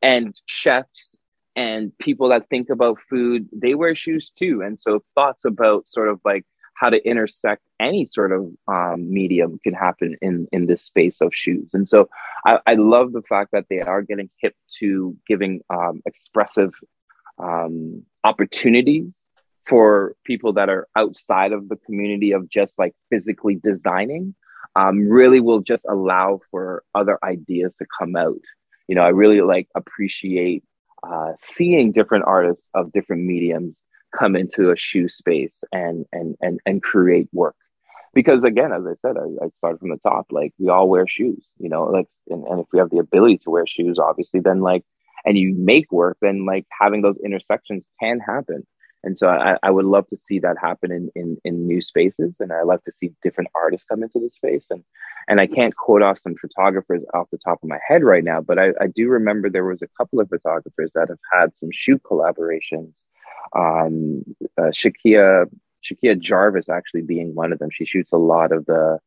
[0.02, 1.16] and chefs
[1.60, 4.62] and people that think about food, they wear shoes too.
[4.62, 6.46] And so thoughts about sort of like
[6.76, 11.36] how to intersect any sort of um, medium can happen in in this space of
[11.36, 11.74] shoes.
[11.74, 12.08] And so
[12.46, 16.74] I, I love the fact that they are getting hip to giving um, expressive
[17.38, 19.12] um, opportunities
[19.68, 24.34] for people that are outside of the community of just like physically designing.
[24.78, 28.46] Um, really will just allow for other ideas to come out.
[28.88, 30.64] You know, I really like appreciate
[31.04, 33.78] uh, seeing different artists of different mediums
[34.18, 37.56] come into a shoe space and and and and create work.
[38.14, 41.06] Because again as i said I, I, started from the top like we all wear
[41.08, 44.40] shoes you know like and, and if we have the ability to wear shoes obviously
[44.40, 44.84] then like
[45.26, 48.66] and you make work then like having those intersections can happen
[49.04, 52.36] and so I, I would love to see that happen in, in in new spaces
[52.40, 54.66] and i love to see different artists come into the space.
[54.70, 54.84] And
[55.28, 58.42] and i can't quote off some photographers off the top of my head right now
[58.42, 61.70] but i, I do remember there was a couple of photographers that have had some
[61.72, 62.94] shoe collaborations.
[63.56, 64.24] Um,
[64.58, 65.50] uh, Shaniqwa
[65.84, 67.70] Shaniqwa Jarvis actually being one of them.
[67.72, 69.00] She shoots a lot of the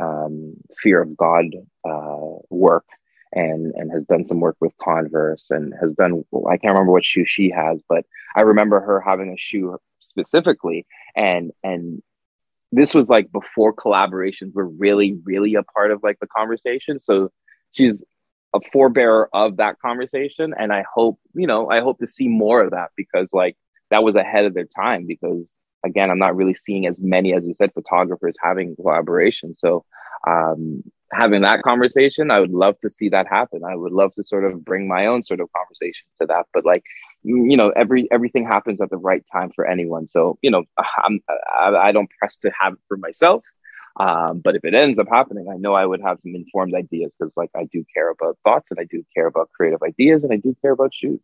[0.00, 1.46] um, fear of God
[1.88, 2.84] uh, work
[3.32, 7.04] and and has done some work with Converse and has done I can't remember what
[7.04, 8.04] shoe she has, but
[8.36, 10.86] I remember her having a shoe specifically.
[11.16, 12.02] And and
[12.72, 16.98] this was like before collaborations were really really a part of like the conversation.
[16.98, 17.30] So
[17.72, 18.02] she's
[18.54, 20.54] a forebearer of that conversation.
[20.58, 23.56] And I hope, you know, I hope to see more of that because like
[23.90, 27.46] that was ahead of their time because again i'm not really seeing as many as
[27.46, 29.84] you said photographers having collaboration so
[30.26, 33.62] um, having that conversation i would love to see that happen.
[33.64, 36.64] I would love to sort of bring my own sort of conversation to that but
[36.64, 36.84] like
[37.22, 40.08] you know every everything happens at the right time for anyone.
[40.08, 40.64] So you know
[41.04, 41.20] i'm
[41.58, 43.44] i, I don't press to have it for myself
[43.98, 47.10] um, but if it ends up happening i know i would have some informed ideas
[47.18, 50.32] because like i do care about thoughts and i do care about creative ideas and
[50.32, 51.20] i do care about shoes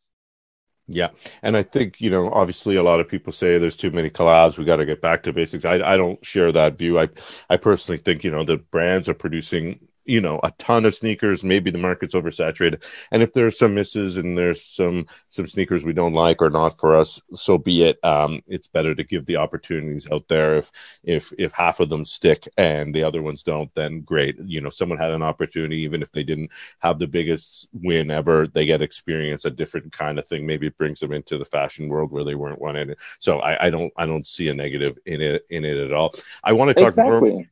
[0.86, 1.08] yeah,
[1.42, 4.58] and I think you know, obviously, a lot of people say there's too many collabs.
[4.58, 5.64] We got to get back to basics.
[5.64, 6.98] I I don't share that view.
[7.00, 7.08] I
[7.48, 11.44] I personally think you know the brands are producing you know a ton of sneakers
[11.44, 12.84] maybe the market's oversaturated.
[13.10, 16.78] And if there's some misses and there's some some sneakers we don't like or not
[16.78, 18.02] for us so be it.
[18.04, 20.56] Um it's better to give the opportunities out there.
[20.56, 20.70] If
[21.02, 24.38] if if half of them stick and the other ones don't then great.
[24.44, 28.46] You know someone had an opportunity even if they didn't have the biggest win ever
[28.46, 30.46] they get experience a different kind of thing.
[30.46, 32.96] Maybe it brings them into the fashion world where they weren't wanted.
[33.18, 36.14] So i i don't i don't see a negative in it in it at all.
[36.42, 37.30] I want to talk exactly.
[37.30, 37.44] more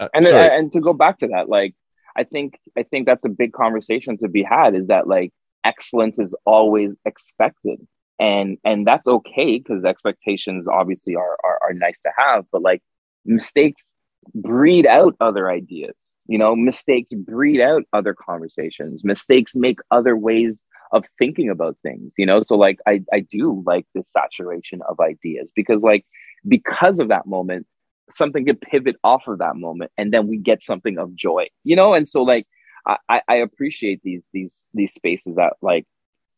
[0.00, 1.74] uh, and and to go back to that like
[2.16, 5.32] I think I think that's a big conversation to be had is that like
[5.64, 7.78] excellence is always expected.
[8.18, 12.82] And and that's okay because expectations obviously are, are are nice to have but like
[13.24, 13.92] mistakes
[14.34, 15.94] breed out other ideas.
[16.26, 19.04] You know mistakes breed out other conversations.
[19.04, 22.42] Mistakes make other ways of thinking about things you know?
[22.42, 26.04] So like i i do like this saturation of ideas because like
[26.46, 27.66] because of that moment
[28.14, 31.76] something could pivot off of that moment and then we get something of joy you
[31.76, 31.94] know?
[31.94, 32.46] And so like
[32.86, 35.86] i i appreciate these these these spaces that like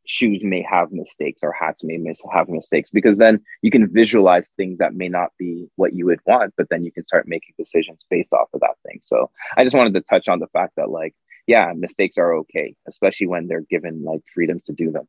[0.06, 4.48] shoes may have mistakes or hats may mis- have mistakes because then you can visualize
[4.56, 7.54] things that may not be what you would want but then you can start making
[7.58, 9.00] decisions based off of that thing.
[9.02, 11.14] So i just wanted to touch on the fact that like
[11.46, 15.08] yeah mistakes are okay especially when they're given like freedom to do them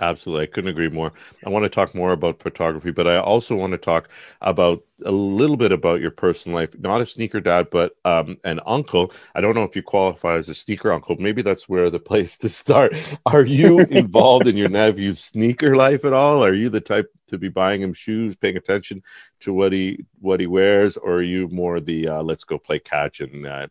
[0.00, 0.42] Absolutely.
[0.42, 1.12] I couldn't agree more.
[1.46, 4.08] I want to talk more about photography, but I also want to talk
[4.40, 6.76] about a little bit about your personal life.
[6.78, 9.12] Not a sneaker dad, but um, an uncle.
[9.36, 11.14] I don't know if you qualify as a sneaker uncle.
[11.20, 12.96] Maybe that's where the place to start.
[13.26, 16.44] Are you involved in your nephew's sneaker life at all?
[16.44, 19.02] Are you the type to be buying him shoes, paying attention
[19.40, 22.80] to what he what he wears, or are you more the uh, let's go play
[22.80, 23.68] catch and uh,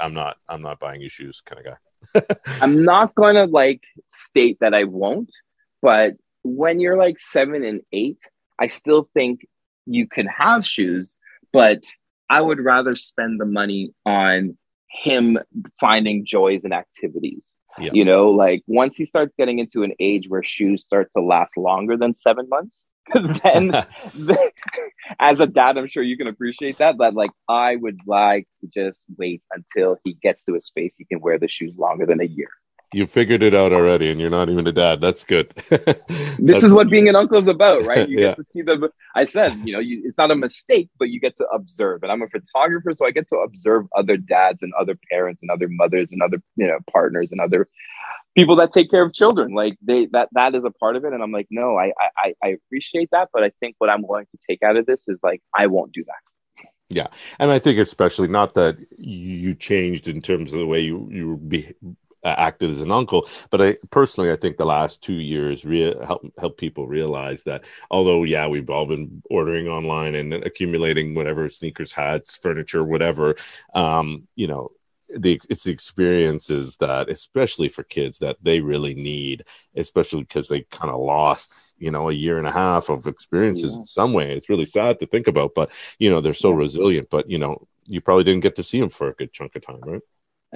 [0.00, 2.34] I'm not I'm not buying you shoes kind of guy?
[2.60, 5.30] I'm not going to like state that I won't
[5.86, 8.18] but when you're like seven and eight,
[8.58, 9.46] I still think
[9.86, 11.16] you can have shoes,
[11.52, 11.84] but
[12.28, 14.58] I would rather spend the money on
[14.90, 15.38] him
[15.78, 17.40] finding joys and activities.
[17.78, 17.90] Yeah.
[17.92, 21.56] You know, like once he starts getting into an age where shoes start to last
[21.56, 22.82] longer than seven months,
[23.44, 23.68] then,
[24.16, 24.38] then
[25.20, 26.98] as a dad, I'm sure you can appreciate that.
[26.98, 31.04] But like, I would like to just wait until he gets to a space he
[31.04, 32.48] can wear the shoes longer than a year
[32.92, 35.00] you figured it out already and you're not even a dad.
[35.00, 35.52] That's good.
[36.38, 38.08] This that's is what being an uncle is about right?
[38.08, 38.26] You yeah.
[38.28, 41.18] get to see the i said you know you, it's not a mistake but you
[41.18, 42.02] get to observe.
[42.02, 45.50] And i'm a photographer so i get to observe other dads and other parents and
[45.50, 47.68] other mothers and other you know partners and other
[48.36, 49.54] people that take care of children.
[49.54, 51.12] Like they that that is a part of it.
[51.12, 53.30] And i'm like no i i i appreciate that.
[53.32, 55.92] But i think what i'm going to take out of this is like i won't
[55.92, 56.66] do that.
[56.88, 57.08] Yeah,
[57.40, 61.36] and I think especially not that you changed in terms of the way you you
[61.36, 61.74] be,
[62.26, 63.28] acted as an uncle.
[63.50, 67.64] But I personally, I think the last two years re- help help people realize that
[67.90, 73.36] although yeah, we've all been ordering online and accumulating whatever sneakers, hats, furniture, whatever.
[73.74, 74.72] Um, you know,
[75.08, 79.44] the it's the experiences that especially for kids that they really need
[79.76, 83.74] especially because they kind of lost you know a year and a half of experiences
[83.74, 83.78] yeah.
[83.78, 87.08] in some way it's really sad to think about but you know they're so resilient
[87.08, 89.62] but you know you probably didn't get to see them for a good chunk of
[89.62, 90.02] time right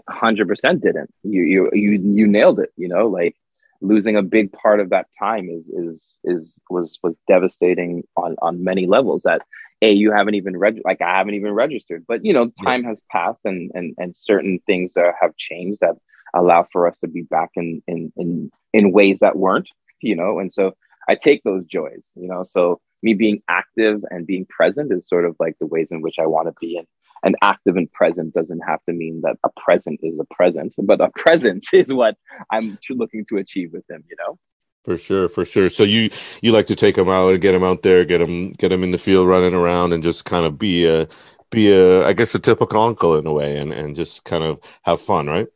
[0.09, 1.13] hundred percent didn't.
[1.23, 2.71] You you you you nailed it.
[2.77, 3.37] You know, like
[3.81, 8.65] losing a big part of that time is is is was was devastating on on
[8.65, 9.23] many levels.
[9.25, 9.43] That
[9.83, 13.01] a you haven't even read like I haven't even registered, but you know time has
[13.11, 15.97] passed and and and certain things that have changed that
[16.35, 19.69] allow for us to be back in in in in ways that weren't.
[20.01, 20.73] You know, and so
[21.09, 22.03] I take those joys.
[22.15, 25.89] You know, so me being active and being present is sort of like the ways
[25.91, 26.87] in which I want to be and
[27.23, 31.01] and active and present doesn't have to mean that a present is a present, but
[31.01, 32.17] a presence is what
[32.51, 34.39] I'm looking to achieve with them, you know?
[34.85, 35.69] For sure, for sure.
[35.69, 36.09] So you
[36.41, 38.83] you like to take them out and get them out there, get them get them
[38.83, 41.07] in the field running around, and just kind of be a
[41.51, 44.59] be a I guess a typical uncle in a way, and and just kind of
[44.83, 45.49] have fun, right?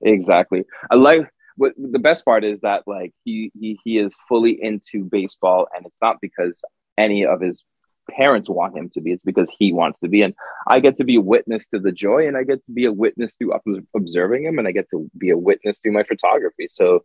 [0.00, 0.64] Exactly.
[0.90, 5.04] I like what the best part is that like he he he is fully into
[5.04, 6.54] baseball, and it's not because
[6.96, 7.62] any of his
[8.10, 9.12] parents want him to be.
[9.12, 10.22] It's because he wants to be.
[10.22, 10.34] And
[10.68, 12.92] I get to be a witness to the joy and I get to be a
[12.92, 13.54] witness through
[13.94, 16.68] observing him and I get to be a witness through my photography.
[16.70, 17.04] So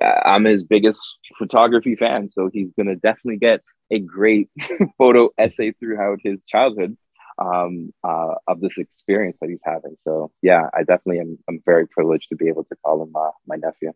[0.00, 1.00] uh, I'm his biggest
[1.38, 2.30] photography fan.
[2.30, 4.50] So he's going to definitely get a great
[4.98, 6.96] photo essay throughout his childhood
[7.38, 9.96] um, uh, of this experience that he's having.
[10.04, 11.38] So yeah, I definitely am.
[11.48, 13.92] I'm very privileged to be able to call him uh, my nephew.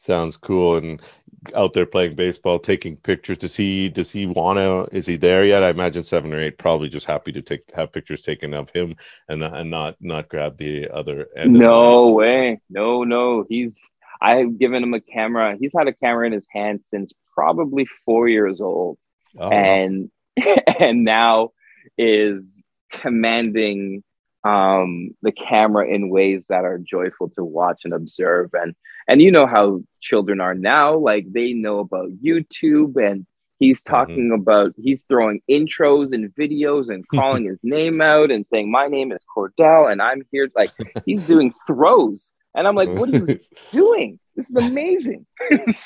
[0.00, 0.78] Sounds cool.
[0.78, 1.02] And
[1.54, 3.36] out there playing baseball, taking pictures.
[3.36, 5.62] Does he does he wanna is he there yet?
[5.62, 8.96] I imagine seven or eight, probably just happy to take have pictures taken of him
[9.28, 11.52] and and not not grab the other end.
[11.52, 12.62] No way.
[12.70, 13.44] No, no.
[13.46, 13.78] He's
[14.22, 15.58] I've given him a camera.
[15.60, 18.96] He's had a camera in his hand since probably four years old.
[19.38, 19.50] Oh.
[19.50, 20.10] And
[20.80, 21.50] and now
[21.98, 22.42] is
[22.90, 24.02] commanding
[24.44, 28.50] um, the camera in ways that are joyful to watch and observe.
[28.54, 28.74] And
[29.08, 33.26] and you know how children are now, like they know about YouTube and
[33.58, 33.94] he's mm-hmm.
[33.94, 34.40] talking mm-hmm.
[34.40, 39.12] about he's throwing intros and videos and calling his name out and saying, My name
[39.12, 40.50] is Cordell and I'm here.
[40.56, 40.72] Like
[41.06, 42.32] he's doing throws.
[42.52, 43.38] And I'm like, what are you
[43.70, 44.18] doing?
[44.34, 45.24] This is amazing.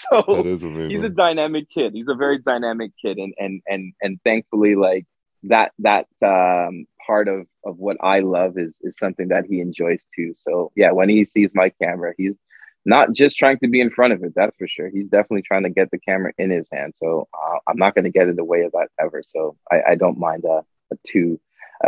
[0.09, 0.91] so is amazing.
[0.91, 1.93] he's a dynamic kid.
[1.93, 3.19] He's a very dynamic kid.
[3.19, 5.05] And and and and thankfully, like
[5.45, 10.03] that that um, part of of what I love is is something that he enjoys
[10.15, 10.35] too.
[10.43, 12.37] So yeah, when he sees my camera, he's
[12.85, 14.33] not just trying to be in front of it.
[14.37, 14.91] That's for sure.
[14.91, 16.95] He's definitely trying to get the camera in his hand.
[16.97, 19.23] So uh, I'm not going to get in the way of that ever.
[19.25, 21.41] So I, I don't mind a, a two.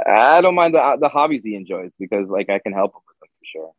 [0.06, 3.20] I don't mind the the hobbies he enjoys because like I can help him with
[3.20, 3.72] them for sure.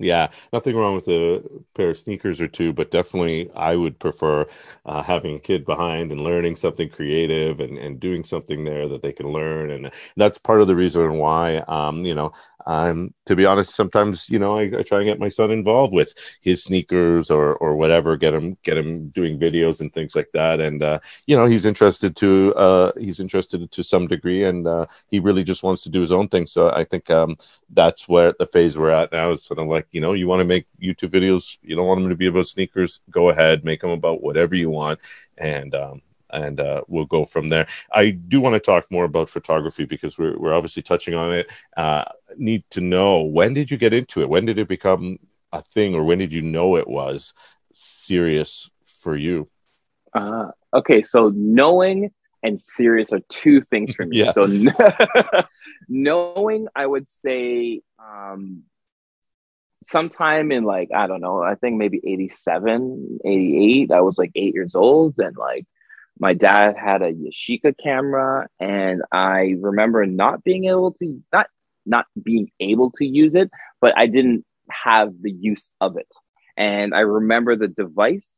[0.00, 1.40] Yeah, nothing wrong with a
[1.76, 4.44] pair of sneakers or two, but definitely I would prefer
[4.84, 9.02] uh, having a kid behind and learning something creative and, and doing something there that
[9.02, 9.70] they can learn.
[9.70, 12.32] And that's part of the reason why, um, you know,
[12.66, 15.92] um, to be honest, sometimes you know I, I, try and get my son involved
[15.92, 20.30] with his sneakers or or whatever, get him get him doing videos and things like
[20.32, 20.60] that.
[20.60, 24.86] And uh, you know he's interested to uh, he's interested to some degree, and uh,
[25.08, 26.46] he really just wants to do his own thing.
[26.46, 27.36] So I think um,
[27.70, 30.40] that's where the phase we're at now is sort of like you know you want
[30.40, 33.82] to make YouTube videos, you don't want them to be about sneakers, go ahead, make
[33.82, 35.00] them about whatever you want,
[35.36, 36.00] and um,
[36.34, 37.66] and uh, we'll go from there.
[37.92, 41.50] I do want to talk more about photography because we're we're obviously touching on it.
[41.76, 42.04] Uh,
[42.36, 44.28] need to know when did you get into it?
[44.28, 45.18] When did it become
[45.52, 47.32] a thing, or when did you know it was
[47.72, 49.48] serious for you?
[50.12, 52.10] Uh, okay, so knowing
[52.42, 54.18] and serious are two things for me.
[54.24, 54.32] yeah.
[54.32, 54.44] So
[55.88, 58.64] knowing, I would say um,
[59.88, 64.54] sometime in like i don't know i think maybe 87 88 i was like eight
[64.54, 65.66] years old and like
[66.18, 71.46] my dad had a yashica camera and i remember not being able to not
[71.86, 73.50] not being able to use it
[73.80, 76.08] but i didn't have the use of it
[76.56, 78.28] and i remember the device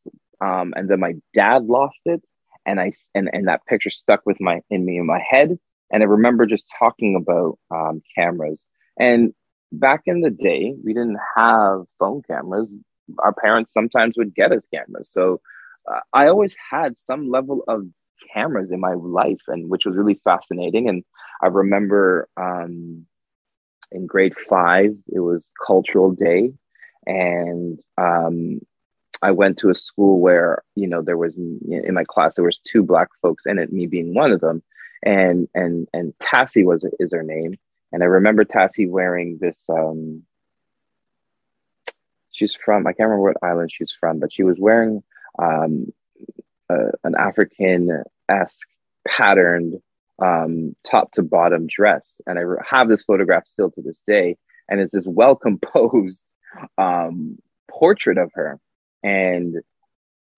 [0.41, 2.22] um, and then my dad lost it
[2.66, 5.59] and i and, and that picture stuck with my in me in my head
[5.93, 8.64] and i remember just talking about um, cameras
[8.99, 9.33] and
[9.72, 12.68] back in the day, we didn't have phone cameras.
[13.18, 15.11] Our parents sometimes would get us cameras.
[15.12, 15.41] So
[16.12, 17.87] I always had some level of
[18.32, 20.89] cameras in my life, and which was really fascinating.
[20.89, 21.05] And
[21.43, 23.07] I remember um,
[23.93, 26.53] in grade five, it was cultural day,
[27.07, 28.61] and um,
[29.22, 32.61] I went to a school where you know there was in my class there was
[32.64, 34.62] two black folks in it, me being one of them,
[35.03, 37.57] and and and Tassie was is her name,
[37.93, 39.59] and I remember Tassie wearing this.
[39.68, 40.22] Um,
[42.32, 45.03] she's from I can't remember what island she's from, but she was wearing
[45.39, 45.93] um,
[46.68, 48.68] an African esque
[49.07, 49.80] patterned
[50.22, 54.37] um, top to bottom dress, and I have this photograph still to this day,
[54.68, 56.24] and it's this well composed
[56.78, 57.39] um,
[57.70, 58.59] portrait of her,
[59.03, 59.57] and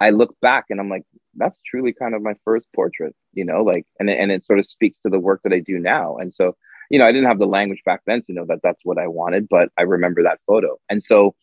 [0.00, 3.62] I look back and I'm like, that's truly kind of my first portrait, you know,
[3.62, 6.34] like, and and it sort of speaks to the work that I do now, and
[6.34, 6.56] so
[6.90, 9.08] you know, I didn't have the language back then to know that that's what I
[9.08, 10.78] wanted, but I remember that photo.
[10.88, 11.34] And so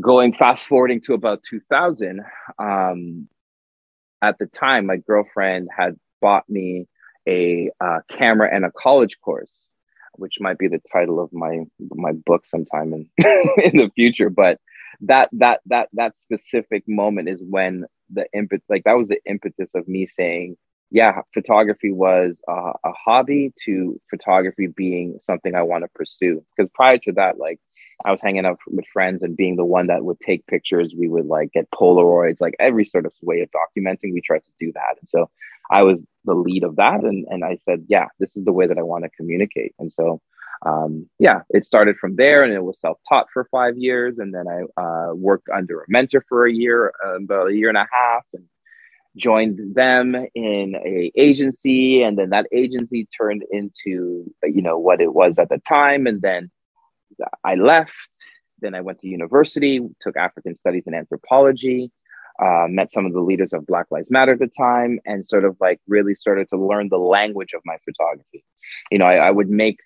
[0.00, 2.20] going fast forwarding to about 2000,
[2.58, 3.28] um,
[4.22, 6.86] at the time, my girlfriend had bought me
[7.28, 9.52] a uh, camera and a college course,
[10.14, 11.60] which might be the title of my
[11.94, 14.30] my book sometime in in the future.
[14.30, 14.58] But
[15.02, 19.68] that that that that specific moment is when the impetus, like that was the impetus
[19.74, 20.56] of me saying,
[20.90, 26.44] yeah, photography was a hobby to photography being something I want to pursue.
[26.56, 27.60] Because prior to that, like
[28.04, 30.94] I was hanging out with friends and being the one that would take pictures.
[30.96, 34.12] We would like get Polaroids, like every sort of way of documenting.
[34.12, 34.96] We tried to do that.
[35.00, 35.30] And so
[35.70, 37.04] I was the lead of that.
[37.04, 39.74] And, and I said, yeah, this is the way that I want to communicate.
[39.78, 40.20] And so,
[40.64, 44.18] um, yeah, it started from there and it was self taught for five years.
[44.18, 47.68] And then I uh, worked under a mentor for a year, uh, about a year
[47.68, 48.24] and a half.
[48.34, 48.44] And
[49.16, 55.14] joined them in a agency and then that agency turned into you know what it
[55.14, 56.50] was at the time and then
[57.44, 57.92] i left
[58.60, 61.90] then i went to university took african studies and anthropology
[62.42, 65.44] uh, met some of the leaders of black lives matter at the time and sort
[65.44, 68.44] of like really started to learn the language of my photography.
[68.90, 69.78] You know i, I would make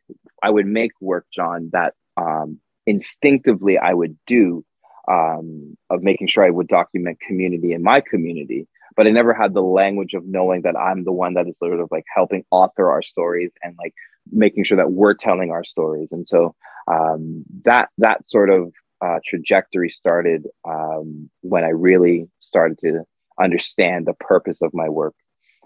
[0.42, 4.64] i would make work john that um, instinctively i would do
[5.08, 8.66] um, of making sure i would document community in my community
[8.96, 11.80] but I never had the language of knowing that I'm the one that is sort
[11.80, 13.94] of like helping author our stories and like
[14.32, 16.12] making sure that we're telling our stories.
[16.12, 16.54] And so
[16.88, 23.04] um, that that sort of uh, trajectory started um, when I really started to
[23.40, 25.14] understand the purpose of my work.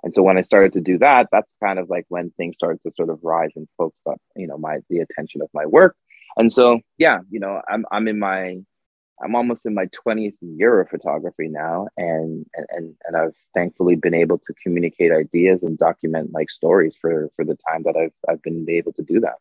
[0.02, 2.80] And so when I started to do that, that's kind of like when things started
[2.82, 5.96] to sort of rise and folks got, you know, my the attention of my work.
[6.36, 8.58] And so yeah, you know, I'm I'm in my
[9.22, 14.14] I'm almost in my 20th year of photography now, and and and I've thankfully been
[14.14, 18.42] able to communicate ideas and document like stories for for the time that I've I've
[18.42, 19.36] been able to do that.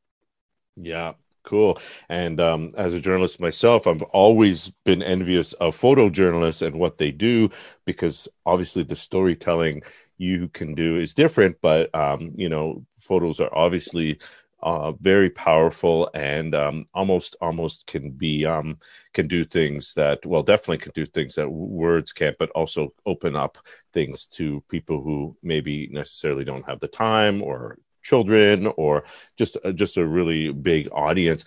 [0.75, 1.13] Yeah,
[1.43, 1.77] cool.
[2.09, 7.11] And um, as a journalist myself, I've always been envious of photojournalists and what they
[7.11, 7.49] do
[7.85, 9.83] because obviously the storytelling
[10.17, 14.19] you can do is different, but um, you know, photos are obviously
[14.63, 18.77] uh, very powerful and um, almost almost can be um,
[19.13, 23.35] can do things that well definitely can do things that words can't but also open
[23.35, 23.57] up
[23.91, 29.03] things to people who maybe necessarily don't have the time or children or
[29.37, 31.43] just uh, just a really big audience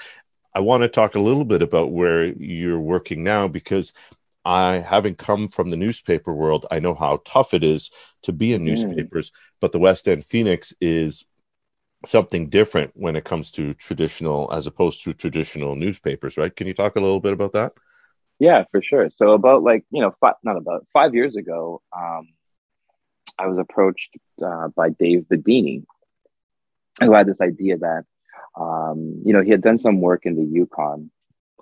[0.54, 3.94] i want to talk a little bit about where you're working now because
[4.44, 7.90] I, having come from the newspaper world, I know how tough it is
[8.22, 8.66] to be in mm.
[8.66, 9.30] newspapers.
[9.30, 9.34] Mm.
[9.60, 11.26] But the West End Phoenix is
[12.08, 16.54] something different when it comes to traditional as opposed to traditional newspapers right?
[16.54, 17.72] Can you talk a little bit about that?
[18.38, 19.10] Yeah for sure.
[19.10, 22.28] So about like you know five, not about five years ago um,
[23.38, 25.84] i was approached uh, by dave bidini
[27.00, 28.04] who had this idea that
[28.58, 31.10] um, you know he had done some work in the yukon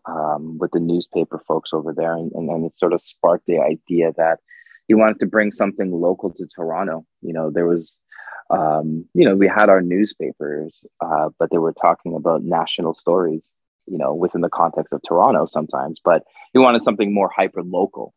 [0.06, 3.58] um, with the newspaper folks over there and, and, and it sort of sparked the
[3.58, 4.38] idea that
[4.86, 7.06] he wanted to bring something local to toronto.
[7.22, 7.98] You know there was
[8.50, 13.50] um, you know, we had our newspapers, uh, but they were talking about national stories,
[13.86, 16.00] you know, within the context of Toronto sometimes.
[16.04, 18.14] But he wanted something more hyper local,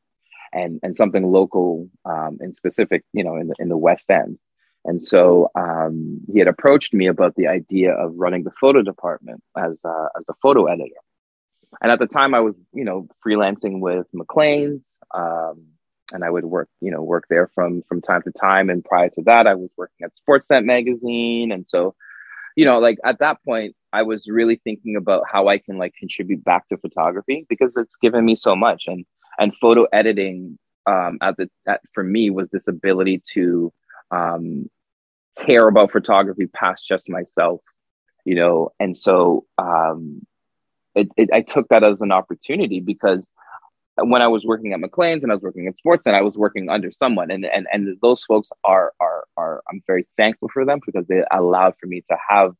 [0.54, 4.38] and and something local um, in specific, you know, in the in the West End.
[4.86, 9.44] And so um, he had approached me about the idea of running the photo department
[9.58, 11.02] as uh, as a photo editor.
[11.82, 14.84] and at the time I was, you know, freelancing with Maclean's,
[15.14, 15.66] um,
[16.14, 18.70] and I would work, you know, work there from from time to time.
[18.70, 21.96] And prior to that, I was working at Sportsnet magazine, and so,
[22.56, 25.94] you know, like at that point, I was really thinking about how I can like
[26.00, 29.06] contribute back to photography because it's given me so much, and
[29.40, 33.74] and photo editing um, at the at, for me was this ability to
[34.12, 34.70] um,
[35.38, 37.62] care about photography past just myself,
[38.26, 40.26] you know, and so um,
[40.96, 43.28] it, it, I took that as an opportunity because
[44.04, 46.38] when I was working at Maclean's and I was working at Sports, and I was
[46.38, 50.66] working under someone, and and and those folks are are are I'm very thankful for
[50.66, 52.54] them because they allowed for me to have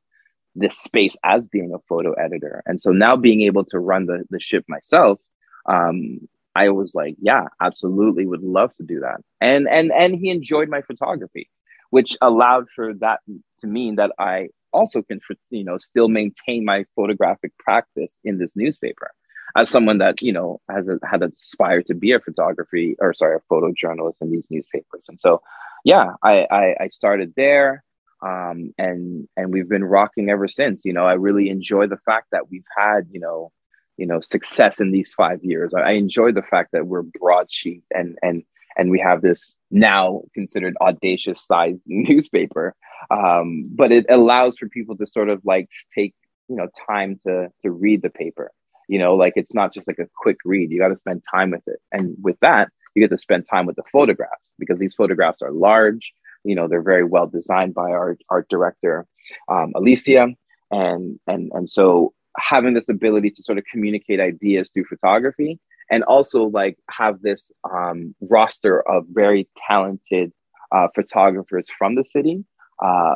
[0.56, 4.24] this space as being a photo editor, and so now being able to run the
[4.30, 5.20] the ship myself,
[5.68, 10.30] um, I was like, yeah, absolutely, would love to do that, and and and he
[10.30, 11.50] enjoyed my photography,
[11.92, 13.20] which allowed for that
[13.60, 15.20] to mean that I also can
[15.52, 19.12] you know still maintain my photographic practice in this newspaper
[19.56, 23.36] as someone that you know has a, had aspired to be a photography or sorry
[23.38, 25.04] a photojournalist in these newspapers.
[25.08, 25.42] And so
[25.86, 27.84] yeah i i, I started there
[28.24, 30.82] um, and and we've been rocking ever since.
[30.84, 33.52] You know i really enjoy the fact that we've had you know
[33.98, 35.74] you know success in these five years.
[35.74, 38.44] I, I enjoy the fact that we're broadsheet and and
[38.78, 42.76] and we have this now considered audacious size newspaper.
[43.10, 46.14] Um, but it allows for people to sort of like take
[46.48, 48.52] you know time to to read the paper
[48.88, 50.72] you know like it's not just like a quick read.
[50.72, 51.80] You got to spend time with it.
[51.92, 55.52] And with that you get to spend time with the photographs because these photographs are
[55.52, 56.14] large.
[56.44, 59.06] You know they're very well designed by our art director
[59.50, 60.30] um, alicia.
[60.72, 65.60] And and and so having this ability to sort of communicate ideas through photography
[65.90, 70.32] and also like have this um, roster of very talented
[70.72, 72.44] uh, photographers from the city
[72.84, 73.16] uh,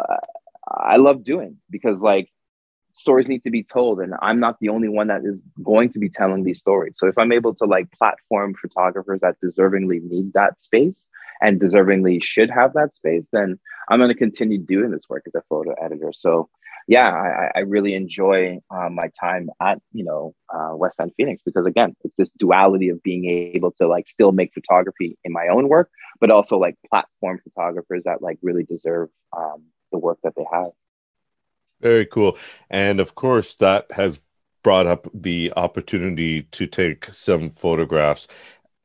[0.67, 2.29] i love doing because like
[3.01, 5.99] stories need to be told and i'm not the only one that is going to
[5.99, 6.93] be telling these stories.
[6.97, 11.07] So if i'm able to like platform photographers that deservingly need that space
[11.41, 15.35] and deservingly should have that space then i'm going to continue doing this work as
[15.35, 16.11] a photo editor.
[16.13, 16.49] So
[16.87, 21.41] yeah i, I really enjoy uh, my time at you know uh, west end phoenix
[21.45, 23.25] because again it's this duality of being
[23.55, 25.89] able to like still make photography in my own work
[26.19, 30.71] but also like platform photographers that like really deserve um, the work that they have
[31.81, 32.37] very cool.
[32.69, 34.19] And of course, that has
[34.63, 38.27] brought up the opportunity to take some photographs,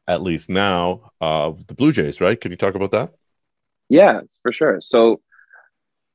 [0.06, 2.40] at least now, of the Blue Jays, right?
[2.40, 3.14] Can you talk about that?
[3.88, 4.80] Yeah, for sure.
[4.80, 5.20] So,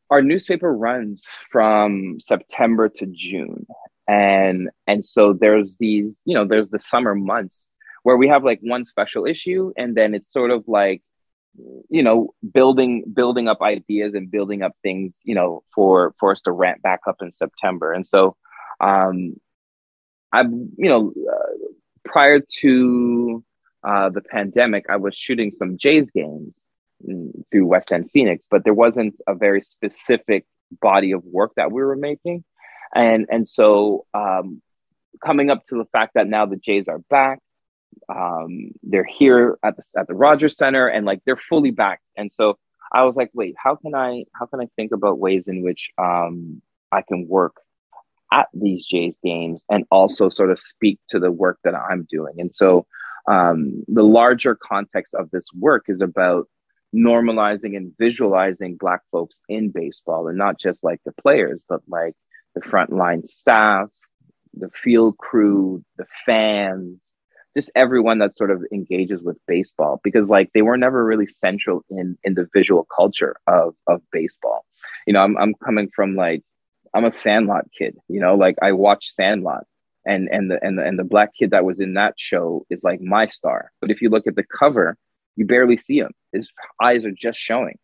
[0.10, 3.66] our newspaper runs from September to June.
[4.08, 7.66] And and so there's these, you know, there's the summer months
[8.04, 11.02] where we have like one special issue and then it's sort of like
[11.90, 16.42] you know building building up ideas and building up things you know for for us
[16.42, 17.92] to ramp back up in september.
[17.94, 18.36] And so
[18.80, 19.36] um
[20.34, 21.68] i you know uh,
[22.06, 23.44] prior to
[23.84, 26.56] uh the pandemic i was shooting some jays games
[27.52, 30.46] through west end phoenix but there wasn't a very specific
[30.80, 32.44] body of work that we were making.
[32.94, 34.62] And and so um
[35.24, 37.40] coming up to the fact that now the jays are back
[38.10, 42.02] um, they're here at the at the Rogers Center and like they're fully back.
[42.18, 42.58] And so
[42.92, 45.90] I was like, wait, how can I how can I think about ways in which
[45.98, 46.62] um,
[46.92, 47.56] I can work
[48.32, 52.36] at these Jays games and also sort of speak to the work that I'm doing.
[52.40, 52.86] And so
[53.28, 56.48] um, the larger context of this work is about
[56.96, 62.16] normalizing and visualizing Black folks in baseball and not just like the players, but like
[62.56, 63.90] the frontline staff,
[64.54, 67.00] the field crew, the fans,
[67.56, 71.84] just everyone that sort of engages with baseball because like they were never really central
[71.90, 74.66] in in the visual culture of of baseball.
[75.06, 76.44] You know, I'm I'm coming from like
[76.94, 77.98] I'm a Sandlot kid.
[78.08, 79.66] You know, like I watched Sandlot,
[80.06, 82.84] and and the and the and the black kid that was in that show is
[82.84, 83.72] like my star.
[83.82, 84.98] But if you look at the cover,
[85.36, 86.12] you barely see him.
[86.32, 86.48] His
[86.82, 87.78] eyes are just showing.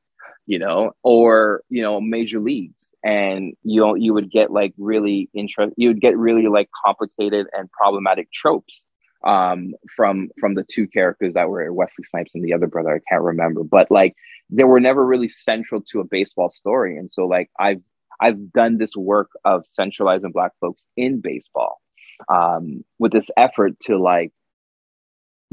[0.46, 5.74] You know, or you know, major leagues and you you would get like really interest
[5.78, 8.82] you would get really like complicated and problematic tropes
[9.28, 12.96] um, from from the two characters that were Wesley Snipes and the other brother.
[12.96, 14.16] I can't remember, but like
[14.50, 16.98] they were never really central to a baseball story.
[16.98, 17.82] And so like I've
[18.22, 21.82] I've done this work of centralizing Black folks in baseball
[22.30, 24.32] um, with this effort to like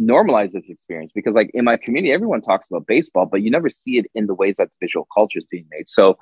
[0.01, 3.71] normalize this experience because like in my community everyone talks about baseball but you never
[3.71, 6.19] see it in the ways that visual culture is being made so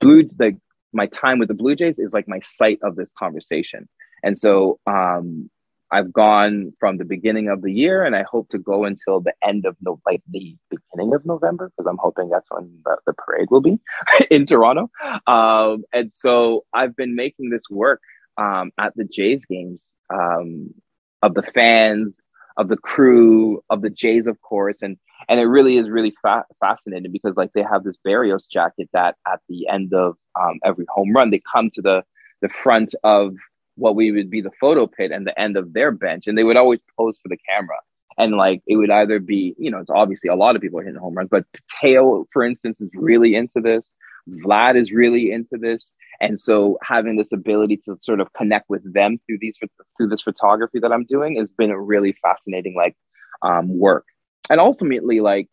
[0.00, 0.56] blue like
[0.94, 3.86] my time with the blue jays is like my site of this conversation
[4.24, 5.50] and so um
[5.90, 9.34] I've gone from the beginning of the year, and I hope to go until the
[9.42, 13.12] end of no, like the beginning of November, because I'm hoping that's when the, the
[13.12, 13.78] parade will be
[14.30, 14.90] in Toronto.
[15.26, 18.00] Um, and so I've been making this work
[18.36, 20.74] um, at the Jays games um,
[21.22, 22.20] of the fans,
[22.56, 24.96] of the crew, of the Jays, of course, and
[25.28, 29.16] and it really is really fa- fascinating because like they have this Berrios jacket that
[29.26, 32.04] at the end of um, every home run they come to the
[32.42, 33.34] the front of
[33.76, 36.44] what we would be the photo pit and the end of their bench, and they
[36.44, 37.76] would always pose for the camera.
[38.18, 40.84] And like it would either be, you know, it's obviously a lot of people are
[40.84, 41.44] hitting home runs, but
[41.80, 43.84] Teo, for instance, is really into this.
[44.28, 45.84] Vlad is really into this.
[46.20, 49.58] And so having this ability to sort of connect with them through these
[49.96, 52.96] through this photography that I'm doing has been a really fascinating like
[53.42, 54.06] um, work.
[54.48, 55.48] And ultimately, like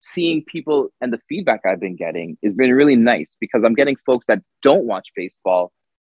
[0.00, 3.96] seeing people and the feedback I've been getting has been really nice because I'm getting
[4.06, 5.72] folks that don't watch baseball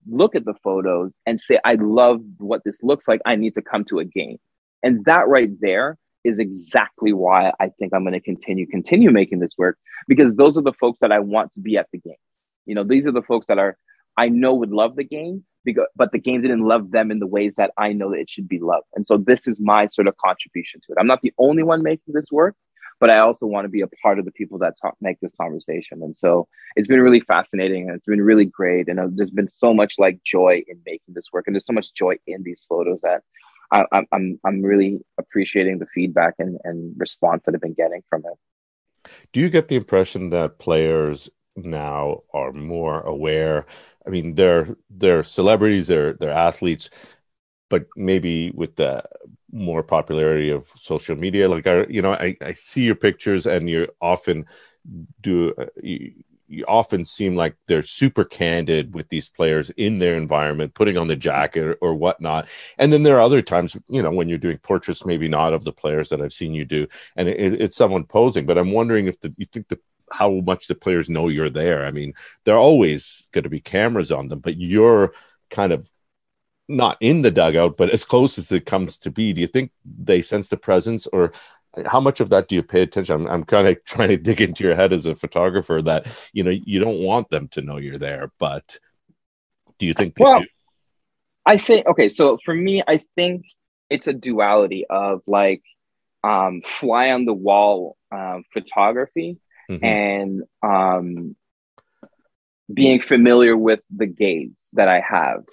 [0.10, 3.22] look at the photos and say, I love what this looks like.
[3.26, 4.38] I need to come to a game.
[4.84, 9.40] And that right there is exactly why I think I'm going to continue continue making
[9.40, 9.78] this work
[10.08, 12.16] because those are the folks that I want to be at the game.
[12.66, 13.78] You know, these are the folks that are
[14.18, 17.28] I know would love the game because but the game didn't love them in the
[17.28, 18.88] ways that I know that it should be loved.
[18.96, 20.98] And so this is my sort of contribution to it.
[21.00, 22.56] I'm not the only one making this work,
[23.00, 25.32] but I also want to be a part of the people that talk, make this
[25.40, 26.02] conversation.
[26.02, 28.88] And so it's been really fascinating and it's been really great.
[28.88, 31.74] And uh, there's been so much like joy in making this work, and there's so
[31.74, 33.24] much joy in these photos that
[33.72, 38.04] I, am I'm I'm really appreciating the feedback and, and response that I've been getting
[38.10, 39.12] from it.
[39.34, 43.66] Do you get the impression that players now are more aware?
[44.06, 46.90] I mean, they're they're celebrities, they're they're athletes,
[47.70, 49.04] but maybe with the
[49.52, 53.70] more popularity of social media, like I, you know, I, I see your pictures and
[53.70, 54.46] you often
[55.22, 56.14] do uh, you,
[56.48, 61.08] you often seem like they're super candid with these players in their environment, putting on
[61.08, 62.48] the jacket or, or, whatnot.
[62.78, 65.66] And then there are other times, you know, when you're doing portraits, maybe not of
[65.66, 68.46] the players that I've seen you do, and it, it's someone posing.
[68.46, 71.86] But I'm wondering if the, you think the how much the players know you're there.
[71.86, 72.14] I mean,
[72.46, 75.14] they're always going to be cameras on them, but you're
[75.50, 75.90] kind of
[76.68, 79.34] not in the dugout, but as close as it comes to be.
[79.34, 81.32] Do you think they sense the presence, or
[81.86, 83.16] how much of that do you pay attention?
[83.16, 86.44] I'm, I'm kind of trying to dig into your head as a photographer that you
[86.44, 88.80] know you don't want them to know you're there, but
[89.80, 90.16] do you think?
[90.20, 90.48] well, do?
[91.46, 92.10] I think okay.
[92.10, 93.46] So for me, I think
[93.90, 95.64] it's a duality of like
[96.24, 99.38] um, fly on the wall um, photography
[99.70, 99.84] mm-hmm.
[99.84, 101.36] and um,
[102.72, 105.44] being familiar with the gaze that I have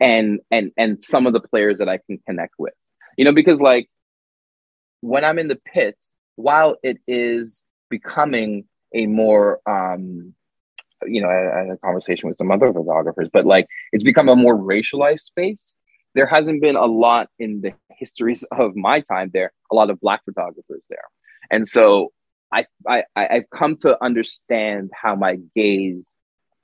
[0.00, 2.74] and and and some of the players that I can connect with.
[3.16, 3.88] You know, because like
[5.00, 5.96] when I'm in the pit,
[6.36, 10.34] while it is becoming a more um
[11.04, 14.28] you know, I, I had a conversation with some other photographers, but like it's become
[14.28, 15.76] a more racialized space.
[16.14, 20.00] There hasn't been a lot in the histories of my time there, a lot of
[20.00, 21.04] black photographers there.
[21.50, 22.12] And so
[22.52, 26.10] I, I I've come to understand how my gaze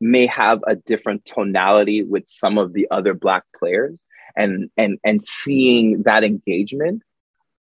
[0.03, 4.05] may have a different tonality with some of the other black players
[4.37, 7.03] and and and seeing that engagement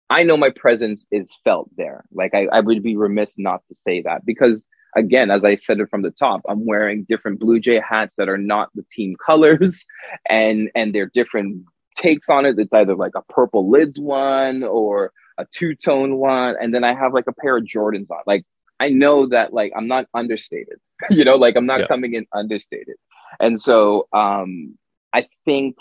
[0.10, 2.06] I know my presence is felt there.
[2.14, 4.60] Like I, I would be remiss not to say that because
[4.96, 8.30] again, as I said it from the top, I'm wearing different Blue Jay hats that
[8.30, 9.86] are not the team colors
[10.30, 11.66] and and they're different
[11.98, 12.60] takes on it.
[12.60, 16.56] It's either like a purple lids one or a two-tone one.
[16.62, 18.22] And then I have like a pair of Jordans on.
[18.28, 18.46] Like
[18.80, 20.80] I know that like I'm not understated,
[21.10, 21.88] you know, like I'm not yeah.
[21.88, 22.96] coming in understated.
[23.39, 24.78] And so um
[25.14, 25.78] I think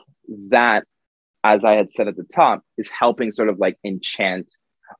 [0.50, 0.84] that
[1.44, 4.50] as I had said at the top, is helping sort of like enchant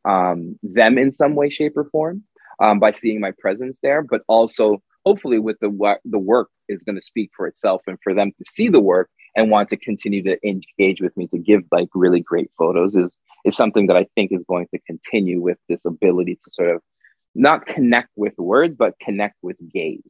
[0.04, 2.22] um, them in some way, shape, or form
[2.60, 6.82] um, by seeing my presence there, but also hopefully with the work, the work is
[6.82, 9.76] going to speak for itself and for them to see the work and want to
[9.76, 13.10] continue to engage with me to give like really great photos is
[13.44, 16.80] is something that I think is going to continue with this ability to sort of
[17.34, 20.02] not connect with words, but connect with gaze.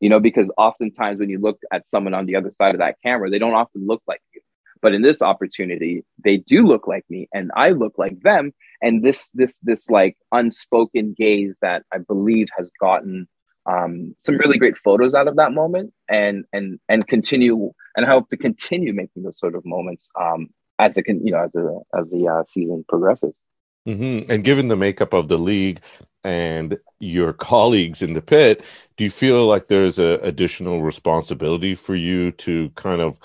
[0.00, 2.96] You know, because oftentimes when you look at someone on the other side of that
[3.02, 4.40] camera, they don't often look like you.
[4.82, 8.52] But in this opportunity, they do look like me and I look like them.
[8.80, 13.28] And this, this, this like unspoken gaze that I believe has gotten
[13.66, 18.08] um, some really great photos out of that moment and, and, and continue, and I
[18.08, 21.82] hope to continue making those sort of moments um, as the, you know, as the,
[21.94, 23.38] as the uh, season progresses.
[23.86, 24.30] Mm-hmm.
[24.30, 25.80] And given the makeup of the league
[26.24, 28.64] and your colleagues in the pit,
[28.96, 33.18] do you feel like there's a additional responsibility for you to kind of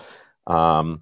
[0.47, 1.01] um,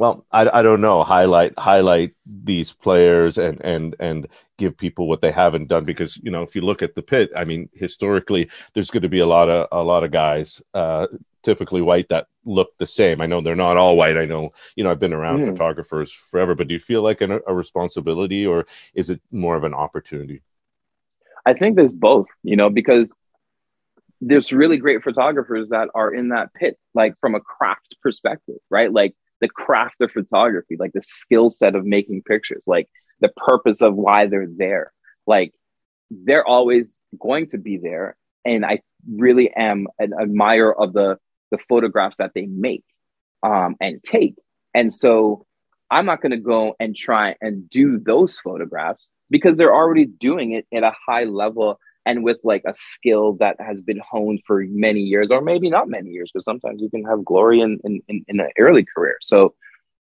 [0.00, 5.20] well, I, I don't know, highlight highlight these players and and and give people what
[5.20, 8.48] they haven't done because you know if you look at the pit, I mean historically
[8.72, 11.06] there's going to be a lot of a lot of guys, uh,
[11.42, 13.20] typically white that look the same.
[13.20, 14.16] I know they're not all white.
[14.16, 15.46] I know you know I've been around mm.
[15.48, 18.64] photographers forever, but do you feel like an, a responsibility or
[18.94, 20.40] is it more of an opportunity?
[21.46, 23.08] I think there's both, you know, because
[24.20, 28.92] there's really great photographers that are in that pit, like from a craft perspective, right?
[28.92, 32.88] Like the craft of photography, like the skill set of making pictures, like
[33.20, 34.92] the purpose of why they're there.
[35.26, 35.54] Like
[36.10, 38.16] they're always going to be there.
[38.44, 41.18] And I really am an admirer of the
[41.50, 42.84] the photographs that they make
[43.42, 44.36] um, and take.
[44.74, 45.46] And so
[45.90, 50.52] I'm not going to go and try and do those photographs because they're already doing
[50.52, 54.64] it at a high level and with like a skill that has been honed for
[54.68, 58.00] many years or maybe not many years because sometimes you can have glory in, in,
[58.08, 59.16] in, in an early career.
[59.20, 59.54] So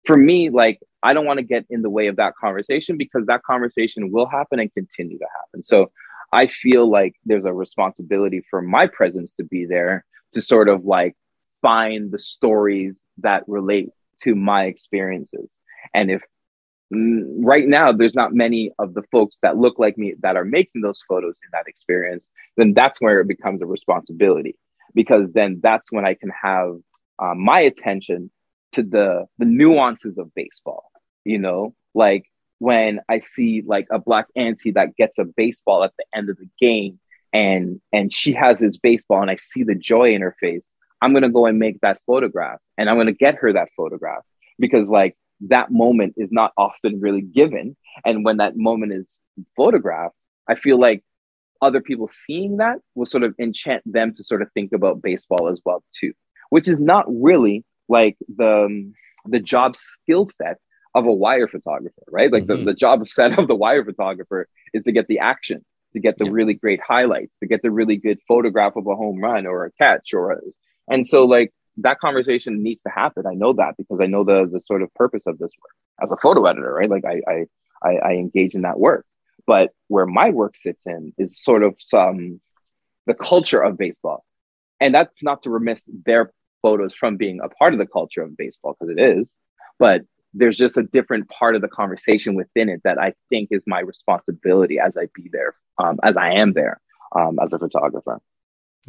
[0.07, 3.27] for me like i don't want to get in the way of that conversation because
[3.27, 5.62] that conversation will happen and continue to happen.
[5.62, 5.91] So
[6.33, 10.05] i feel like there's a responsibility for my presence to be there
[10.35, 11.16] to sort of like
[11.61, 13.91] find the stories that relate
[14.23, 15.51] to my experiences.
[15.95, 16.23] And if
[16.91, 20.82] right now there's not many of the folks that look like me that are making
[20.82, 22.24] those photos in that experience
[22.57, 24.57] then that's where it becomes a responsibility.
[24.95, 26.76] Because then that's when i can have
[27.18, 28.30] uh, my attention
[28.72, 30.84] to the the nuances of baseball
[31.24, 31.74] you know?
[31.95, 32.24] Like
[32.59, 36.36] when i see like a black auntie that gets a baseball at the end of
[36.36, 36.99] the game
[37.32, 40.64] and and she has this baseball and i see the joy in her face
[41.01, 43.68] i'm going to go and make that photograph and i'm going to get her that
[43.76, 44.22] photograph.
[44.59, 45.16] Because like
[45.49, 47.76] that moment is not often really given.
[48.05, 49.18] And when that moment is
[49.57, 50.16] photographed,
[50.49, 51.03] I feel like
[51.62, 55.49] other people seeing that will sort of enchant them to sort of think about baseball
[55.49, 56.12] as well too,
[56.51, 58.95] which is not really like the um,
[59.26, 60.59] the job skill set
[60.95, 62.32] of a wire photographer, right?
[62.32, 62.64] Like mm-hmm.
[62.64, 66.16] the, the job set of the wire photographer is to get the action, to get
[66.18, 66.32] the yeah.
[66.32, 69.72] really great highlights, to get the really good photograph of a home run or a
[69.72, 70.41] catch or a,
[70.88, 73.27] and so like that conversation needs to happen.
[73.27, 75.75] I know that because I know the the sort of purpose of this work.
[76.03, 76.91] As a photo editor, right?
[76.91, 77.45] Like I I
[77.83, 79.07] I, I engage in that work,
[79.47, 82.41] but where my work sits in is sort of some
[83.07, 84.25] the culture of baseball,
[84.81, 88.37] and that's not to remiss their photos from being a part of the culture of
[88.37, 89.31] baseball because it is,
[89.79, 90.03] but
[90.35, 93.81] there's just a different part of the conversation within it that I think is my
[93.81, 96.81] responsibility as I be there, um, as I am there
[97.16, 98.21] um, as a photographer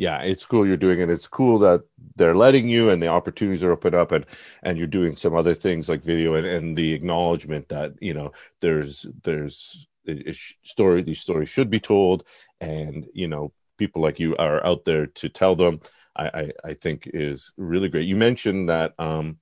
[0.01, 1.11] yeah it's cool you're doing it.
[1.11, 1.83] It's cool that
[2.15, 4.25] they're letting you and the opportunities are open up and
[4.63, 8.31] and you're doing some other things like video and, and the acknowledgement that you know
[8.61, 10.33] there's there's a
[10.63, 12.23] story these stories should be told
[12.59, 15.79] and you know people like you are out there to tell them.
[16.15, 18.07] I i, I think is really great.
[18.07, 19.37] You mentioned that um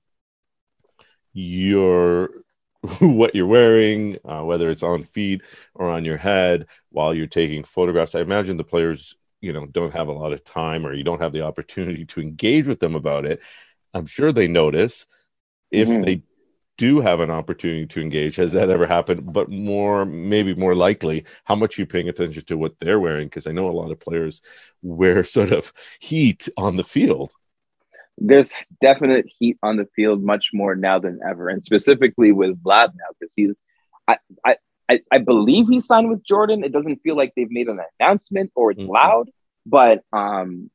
[1.32, 2.30] your
[3.00, 5.40] what you're wearing uh, whether it's on feet
[5.74, 8.14] or on your head while you're taking photographs.
[8.14, 11.20] I imagine the players you know don't have a lot of time or you don't
[11.20, 13.40] have the opportunity to engage with them about it
[13.94, 15.06] i'm sure they notice
[15.70, 16.02] if mm-hmm.
[16.02, 16.22] they
[16.80, 19.30] do have an opportunity to engage has that ever happened?
[19.34, 23.26] But more maybe more likely how much you paying attention to what they're wearing?
[23.26, 24.40] Because i know a lot of players
[24.80, 27.32] wear sort of heat on the field.
[28.16, 32.88] There's definite heat on the field much more now than ever and specifically with vlad
[32.94, 33.56] now because he's
[34.08, 34.16] I,
[34.46, 34.56] I
[34.90, 36.64] I, I believe he signed with Jordan.
[36.64, 38.92] It doesn't feel like they've made an announcement or it's mm-hmm.
[38.92, 39.30] loud,
[39.64, 40.68] but um,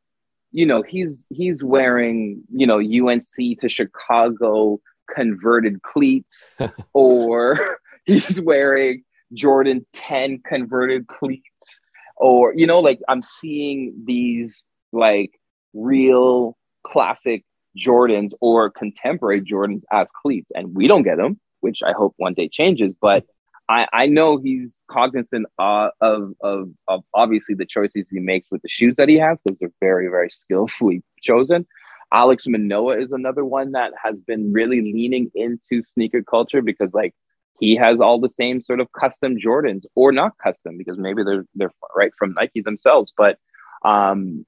[0.51, 4.79] you know, he's he's wearing, you know, UNC to Chicago
[5.13, 6.47] converted cleats,
[6.93, 7.59] or
[8.05, 9.03] he's wearing
[9.33, 11.79] Jordan 10 converted cleats,
[12.15, 14.63] or you know, like I'm seeing these
[14.93, 15.31] like
[15.73, 16.57] real
[16.87, 17.43] classic
[17.77, 22.33] Jordans or contemporary Jordans as cleats, and we don't get them, which I hope one
[22.33, 22.95] day changes.
[23.01, 23.25] But
[23.67, 28.61] I, I know he's cognizant uh, of, of, of obviously the choices he makes with
[28.61, 31.65] the shoes that he has because they're very, very skillfully chosen.
[32.13, 37.13] Alek Manoah is another one that has been really leaning into sneaker culture because like
[37.59, 41.45] he has all the same sort of custom Jordans or not custom because maybe they're
[41.55, 43.11] they're right from Nike themselves.
[43.17, 43.39] But
[43.83, 44.45] um,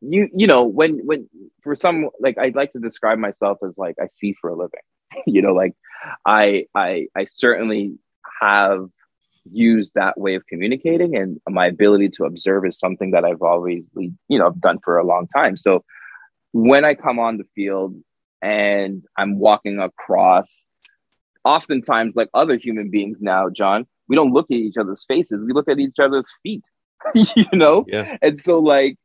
[0.00, 1.28] you you know when when
[1.62, 4.80] for some like I'd like to describe myself as like I see for a living.
[5.26, 5.74] you know, like
[6.24, 7.98] I I I certainly
[8.40, 8.88] have
[9.50, 13.84] used that way of communicating and my ability to observe is something that I've always
[13.96, 15.56] you know done for a long time.
[15.56, 15.84] So
[16.52, 17.94] when I come on the field
[18.42, 20.64] and I'm walking across
[21.44, 25.52] oftentimes like other human beings now, John, we don't look at each other's faces, we
[25.52, 26.64] look at each other's feet.
[27.14, 27.84] you know?
[27.86, 28.16] Yeah.
[28.22, 28.96] And so like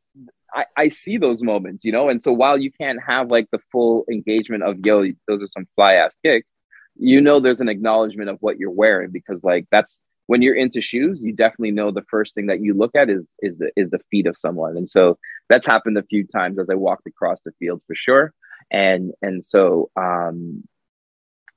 [0.54, 3.58] I, I see those moments, you know, and so while you can't have like the
[3.72, 6.52] full engagement of yo, those are some fly ass kicks,
[6.96, 10.80] you know there's an acknowledgement of what you're wearing because like that's when you're into
[10.80, 13.90] shoes you definitely know the first thing that you look at is is the is
[13.90, 14.76] the feet of someone.
[14.76, 15.18] And so
[15.48, 18.32] that's happened a few times as i walked across the field for sure.
[18.70, 20.64] And and so um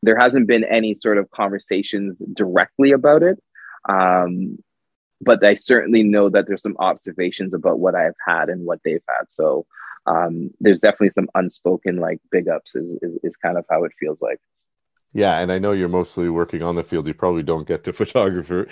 [0.04, 3.42] there hasn't been any sort of conversations directly about it.
[3.88, 4.58] Um
[5.22, 9.02] but i certainly know that there's some observations about what i've had and what they've
[9.08, 9.26] had.
[9.30, 9.66] So
[10.08, 13.92] um, there's definitely some unspoken like big ups is, is, is kind of how it
[14.00, 14.40] feels like.
[15.14, 17.08] Yeah, and I know you're mostly working on the field.
[17.08, 18.68] You probably don't get to photographer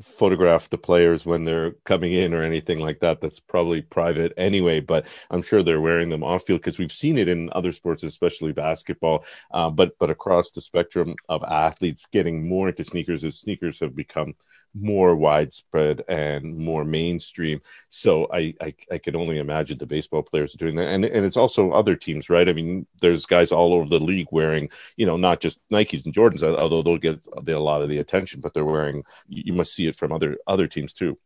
[0.00, 3.20] photograph the players when they're coming in or anything like that.
[3.20, 4.80] That's probably private anyway.
[4.80, 8.02] But I'm sure they're wearing them off field because we've seen it in other sports,
[8.02, 9.24] especially basketball.
[9.52, 13.94] Uh, but but across the spectrum of athletes, getting more into sneakers as sneakers have
[13.94, 14.34] become
[14.74, 17.60] more widespread and more mainstream.
[17.88, 21.24] So I, I, I can only imagine the baseball players are doing that, and and
[21.24, 22.48] it's also other teams, right?
[22.48, 26.14] I mean, there's guys all over the league wearing, you know, not just Nikes and
[26.14, 29.04] Jordans, uh, although they'll get a lot of the attention, but they're wearing.
[29.28, 31.18] You must see it from other other teams too.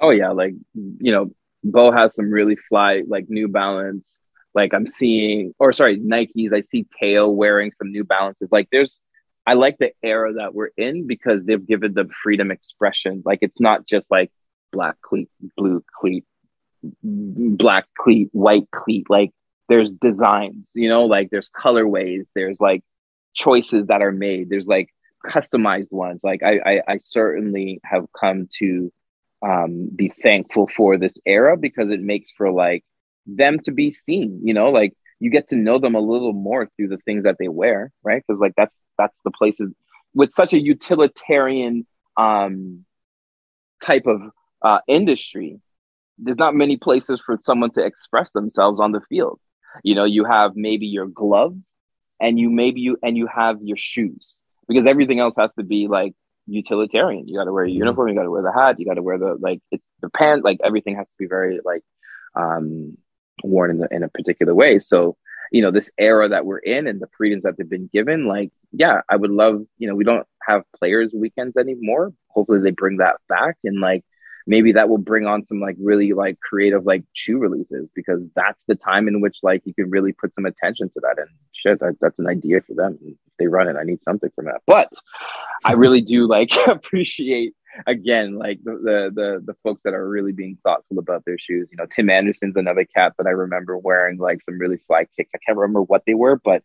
[0.00, 1.30] Oh yeah, like you know,
[1.62, 4.08] Bo has some really fly like New Balance.
[4.52, 6.52] Like I'm seeing, or sorry, Nikes.
[6.52, 8.48] I see Teo wearing some New Balances.
[8.50, 9.00] Like there's
[9.50, 13.20] I like the era that we're in because they've given them freedom expression.
[13.26, 14.30] Like it's not just like
[14.70, 16.24] black cleat, blue cleat,
[17.02, 19.10] black cleat, white cleat.
[19.10, 19.32] Like
[19.68, 22.84] there's designs, you know, like there's colorways, there's like
[23.34, 24.50] choices that are made.
[24.50, 24.90] There's like
[25.26, 26.20] customized ones.
[26.22, 28.92] Like I, I, I certainly have come to
[29.42, 32.84] um, be thankful for this era because it makes for like
[33.26, 36.68] them to be seen, you know, like you get to know them a little more
[36.76, 38.22] through the things that they wear, right?
[38.26, 39.70] Because like that's that's the places
[40.14, 42.84] with such a utilitarian um,
[43.82, 44.22] type of
[44.62, 45.60] uh, industry.
[46.18, 49.38] There's not many places for someone to express themselves on the field.
[49.84, 51.56] You know, you have maybe your glove,
[52.18, 55.86] and you maybe you and you have your shoes because everything else has to be
[55.86, 56.14] like
[56.46, 57.28] utilitarian.
[57.28, 57.76] You got to wear a mm-hmm.
[57.76, 60.08] uniform, you got to wear the hat, you got to wear the like it's the
[60.08, 60.44] pants.
[60.44, 61.82] Like everything has to be very like
[62.34, 62.96] um
[63.44, 64.78] worn in, the, in a particular way.
[64.78, 65.16] So,
[65.52, 68.50] you know, this era that we're in and the freedoms that they've been given, like,
[68.72, 72.12] yeah, I would love, you know, we don't have players weekends anymore.
[72.28, 74.04] Hopefully they bring that back and like
[74.46, 78.60] maybe that will bring on some like really like creative like shoe releases because that's
[78.66, 81.78] the time in which like you can really put some attention to that and shit
[81.80, 84.60] that, that's an idea for them if they run it i need something from that
[84.66, 84.92] but
[85.64, 87.54] i really do like appreciate
[87.86, 91.68] again, like the, the, the the folks that are really being thoughtful about their shoes.
[91.70, 95.30] You know, Tim Anderson's another cat that I remember wearing like some really fly kicks.
[95.34, 96.62] I can't remember what they were, but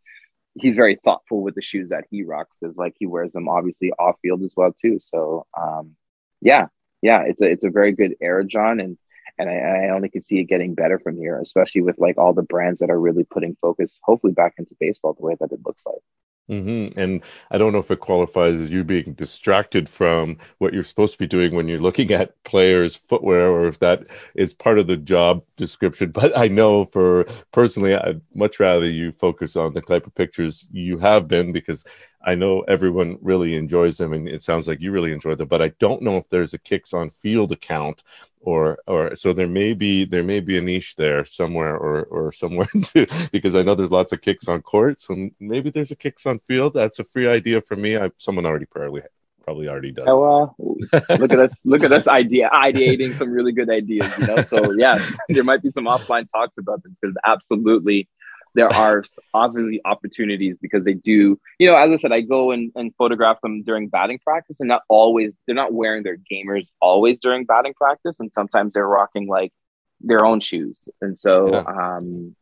[0.56, 3.92] he's very thoughtful with the shoes that he rocks because like he wears them obviously
[3.94, 5.00] off field as well too.
[5.00, 5.96] So um,
[6.42, 6.68] yeah,
[7.02, 8.98] yeah, it's a it's a very good era, John, and
[9.38, 12.34] and I, I only can see it getting better from here, especially with like all
[12.34, 15.60] the brands that are really putting focus, hopefully, back into baseball the way that it
[15.66, 16.02] looks like.
[16.50, 17.00] Mm-hmm.
[17.00, 21.14] And I don't know if it qualifies as you being distracted from what you're supposed
[21.14, 24.86] to be doing when you're looking at players' footwear, or if that is part of
[24.86, 26.12] the job description.
[26.16, 30.68] But I know for personally, I'd much rather you focus on the type of pictures
[30.72, 31.84] you have been because
[32.26, 35.48] I know everyone really enjoys them, and it sounds like you really enjoy them.
[35.48, 38.04] But I don't know if there's a Kicks on Field account
[38.46, 42.32] or or so there may be there may be a niche there somewhere or or
[42.32, 45.96] somewhere too, because I know there's lots of kicks on court, so maybe there's a
[45.96, 46.74] kicks on field.
[46.74, 47.98] That's a free idea for me.
[47.98, 49.02] I someone already probably
[49.44, 50.06] probably already does.
[50.08, 50.54] Oh,
[50.94, 51.52] uh, look at us!
[51.64, 54.12] Look at us idea ideating some really good ideas.
[54.20, 54.98] You know, so yeah,
[55.30, 58.08] there might be some offline talks about this because absolutely
[58.56, 59.04] there are
[59.34, 63.40] obviously opportunities because they do, you know, as I said, I go and, and photograph
[63.42, 67.74] them during batting practice and not always, they're not wearing their gamers always during batting
[67.74, 68.16] practice.
[68.20, 69.52] And sometimes they're rocking like
[70.00, 70.90] their own shoes.
[71.02, 71.64] And so, yeah.
[71.64, 72.36] um,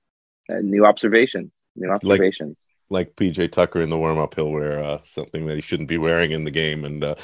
[0.49, 2.57] new observations, new observations.
[2.59, 5.89] Like- like PJ Tucker in the warm up, he'll wear uh, something that he shouldn't
[5.89, 7.15] be wearing in the game, and uh,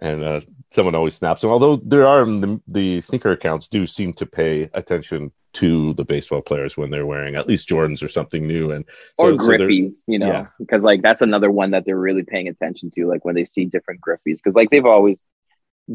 [0.00, 1.50] and uh, someone always snaps him.
[1.50, 6.42] Although there are the, the, sneaker accounts do seem to pay attention to the baseball
[6.42, 8.84] players when they're wearing at least Jordans or something new, and
[9.18, 10.46] so, or Griffeys, so you know, yeah.
[10.58, 13.64] because like that's another one that they're really paying attention to, like when they see
[13.64, 15.22] different Griffeys, because like they've always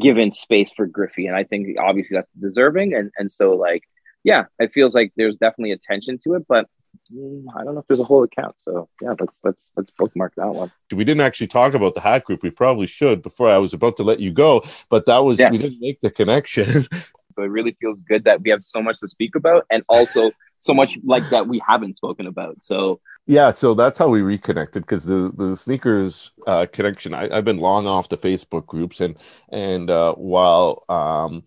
[0.00, 3.84] given space for Griffey, and I think obviously that's deserving, and and so like
[4.24, 6.66] yeah, it feels like there's definitely attention to it, but
[7.10, 8.54] I don't know if there's a whole account.
[8.58, 10.72] So yeah, let's let's let's bookmark that one.
[10.92, 12.42] We didn't actually talk about the hat group.
[12.42, 15.52] We probably should before I was about to let you go, but that was yes.
[15.52, 16.86] we didn't make the connection.
[17.34, 20.30] so it really feels good that we have so much to speak about, and also
[20.60, 22.56] so much like that we haven't spoken about.
[22.62, 27.14] So yeah, so that's how we reconnected because the the sneakers uh, connection.
[27.14, 29.16] I, have been long off the Facebook groups, and
[29.50, 31.44] and uh, while um,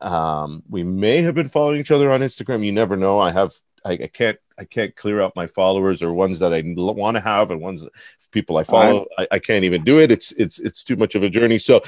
[0.00, 3.18] um, we may have been following each other on Instagram, you never know.
[3.18, 3.52] I have
[3.84, 7.20] I, I can't I can't clear out my followers or ones that I want to
[7.20, 7.84] have and ones
[8.32, 9.06] people I follow.
[9.16, 10.10] I, I, can't even do it.
[10.10, 11.58] It's it's it's too much of a journey.
[11.58, 11.80] So,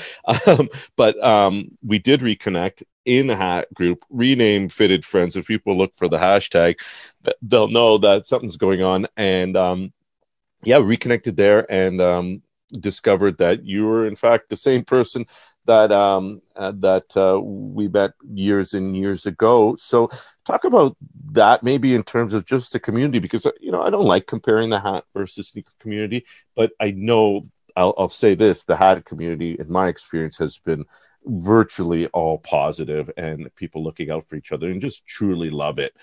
[0.46, 5.36] um, but um, we did reconnect in the hat group, renamed Fitted Friends.
[5.36, 6.80] If people look for the hashtag,
[7.42, 9.06] they'll know that something's going on.
[9.16, 9.92] And um,
[10.62, 12.42] yeah, reconnected there and um,
[12.72, 15.26] discovered that you were in fact the same person
[15.66, 19.76] that um, uh, that uh, we met years and years ago.
[19.76, 20.08] So
[20.44, 20.96] talk about
[21.32, 24.26] that maybe in terms of just the community because uh, you know I don't like
[24.26, 26.24] comparing the hat versus sneaker community,
[26.56, 30.84] but I know I'll, I'll say this: the hat community, in my experience, has been
[31.24, 35.94] virtually all positive and people looking out for each other and just truly love it.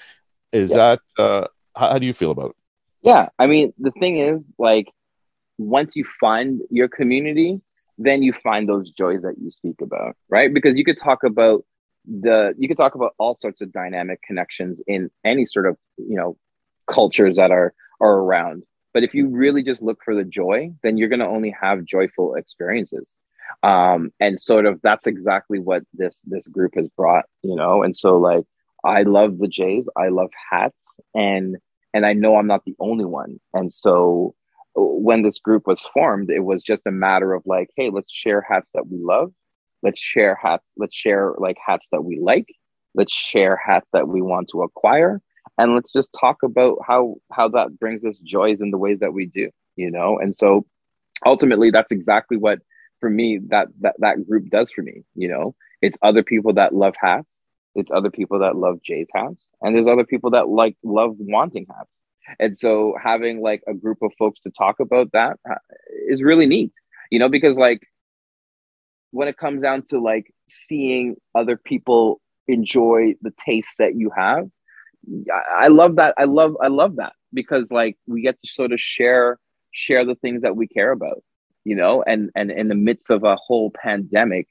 [0.51, 0.97] Is yeah.
[1.17, 2.55] that uh, how, how do you feel about it?
[3.01, 4.87] Yeah, I mean the thing is like
[5.57, 7.61] once you find your community,
[7.97, 10.53] then you find those joys that you speak about, right?
[10.53, 11.63] Because you could talk about
[12.07, 16.15] the you could talk about all sorts of dynamic connections in any sort of you
[16.15, 16.37] know
[16.89, 18.63] cultures that are are around.
[18.93, 21.83] But if you really just look for the joy then you're going to only have
[21.83, 23.05] joyful experiences.
[23.61, 27.83] Um and sort of that's exactly what this this group has brought you know?
[27.83, 28.45] And so like
[28.85, 30.85] i love the jays i love hats
[31.15, 31.57] and
[31.95, 33.39] and i know i'm not the only one.
[33.53, 34.33] And so
[34.77, 38.45] when this group was formed, it was just a matter of like, hey, let's share
[38.47, 39.33] hats that we love.
[39.81, 40.65] Let's share hats.
[40.77, 42.47] Let's share like hats that we like.
[42.95, 45.21] Let's share hats that we want to acquire,
[45.57, 49.13] and let's just talk about how how that brings us joys in the ways that
[49.13, 49.49] we do.
[49.75, 50.65] You know, and so
[51.25, 52.59] ultimately, that's exactly what
[52.99, 55.03] for me that that that group does for me.
[55.15, 57.29] You know, it's other people that love hats.
[57.75, 61.67] It's other people that love Jay's hats, and there's other people that like love wanting
[61.69, 61.91] hats
[62.39, 65.55] and so having like a group of folks to talk about that uh,
[66.21, 66.71] really neat,
[67.11, 67.81] you know, because like
[69.11, 74.49] when it comes down to like seeing other people enjoy the taste that you have,
[75.55, 76.13] I love that.
[76.17, 79.39] I love I love that because like we get to sort of share
[79.71, 81.23] share the things that we care about,
[81.63, 84.47] you know, and and in the midst of a whole pandemic,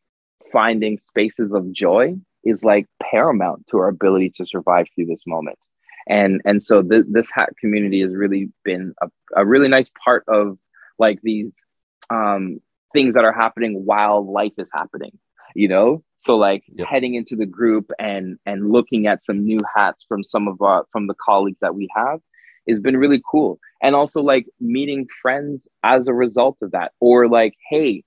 [0.52, 2.14] finding spaces of joy
[2.44, 5.58] is like paramount to our ability to survive through this moment
[6.08, 10.24] and and so th- this hat community has really been a, a really nice part
[10.28, 10.58] of
[10.98, 11.52] like these
[12.10, 12.60] um,
[12.92, 15.18] things that are happening while life is happening
[15.56, 16.04] you know?
[16.18, 16.86] So like yep.
[16.86, 20.84] heading into the group and and looking at some new hats from some of our
[20.92, 22.20] from the colleagues that we have
[22.68, 23.58] has been really cool.
[23.82, 26.92] And also like meeting friends as a result of that.
[27.00, 28.04] Or like hey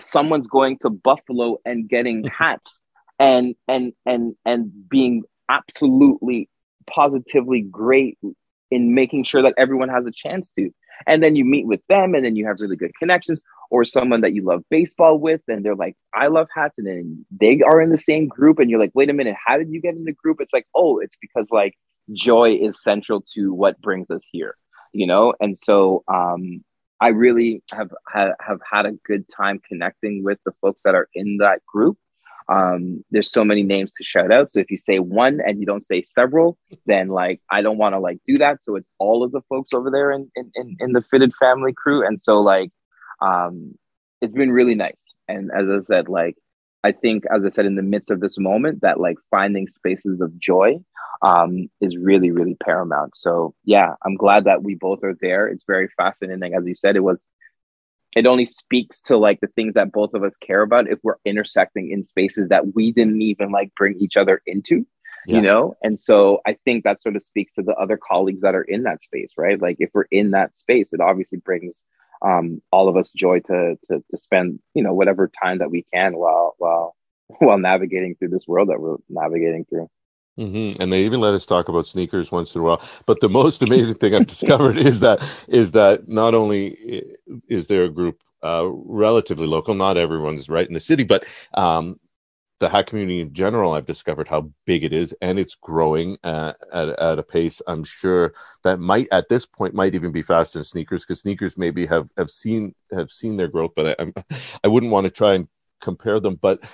[0.00, 2.80] someone's going to buffalo and getting hats
[3.18, 6.48] and and and and being absolutely
[6.86, 8.18] positively great
[8.70, 10.70] in making sure that everyone has a chance to.
[11.06, 14.20] And then you meet with them and then you have really good connections or someone
[14.20, 16.74] that you love baseball with and they're like, I love hats.
[16.78, 19.70] And they are in the same group and you're like, wait a minute, how did
[19.70, 20.40] you get in the group?
[20.40, 21.74] It's like, oh, it's because like
[22.12, 24.56] joy is central to what brings us here,
[24.92, 25.34] you know?
[25.40, 26.64] And so um,
[27.00, 31.08] I really have, have, have had a good time connecting with the folks that are
[31.14, 31.98] in that group
[32.48, 34.50] um, there's so many names to shout out.
[34.50, 37.94] So if you say one and you don't say several, then like I don't want
[37.94, 38.62] to like do that.
[38.62, 41.72] So it's all of the folks over there in in, in, in the fitted family
[41.72, 42.06] crew.
[42.06, 42.70] And so like
[43.20, 43.74] um
[44.20, 44.94] it's been really nice.
[45.28, 46.36] And as I said, like
[46.82, 50.20] I think as I said in the midst of this moment, that like finding spaces
[50.20, 50.80] of joy
[51.22, 53.16] um is really, really paramount.
[53.16, 55.48] So yeah, I'm glad that we both are there.
[55.48, 56.54] It's very fascinating.
[56.54, 57.24] As you said, it was
[58.16, 61.16] it only speaks to like the things that both of us care about if we're
[61.24, 64.86] intersecting in spaces that we didn't even like bring each other into
[65.26, 65.36] yeah.
[65.36, 65.74] you know?
[65.82, 68.84] And so i think that sort of speaks to the other colleagues that are in
[68.84, 69.60] that space right?
[69.60, 71.82] Like if we're in that space it obviously brings
[72.22, 75.84] um, all of us joy to, to to spend you know whatever time that we
[75.92, 76.96] can while while
[77.38, 79.88] while navigating through this world that we're navigating through
[80.38, 80.82] Mm-hmm.
[80.82, 82.82] And they even let us talk about sneakers once in a while.
[83.06, 87.06] But the most amazing thing I've discovered is that is that not only
[87.48, 91.24] is there a group uh, relatively local, not everyone's right in the city, but
[91.54, 92.00] um,
[92.60, 96.54] the hack community in general, I've discovered how big it is, and it's growing uh,
[96.72, 97.62] at at a pace.
[97.66, 101.56] I'm sure that might at this point might even be faster than sneakers because sneakers
[101.56, 104.14] maybe have have seen have seen their growth, but I, I'm,
[104.64, 105.48] I wouldn't want to try and
[105.80, 106.36] compare them.
[106.36, 106.64] But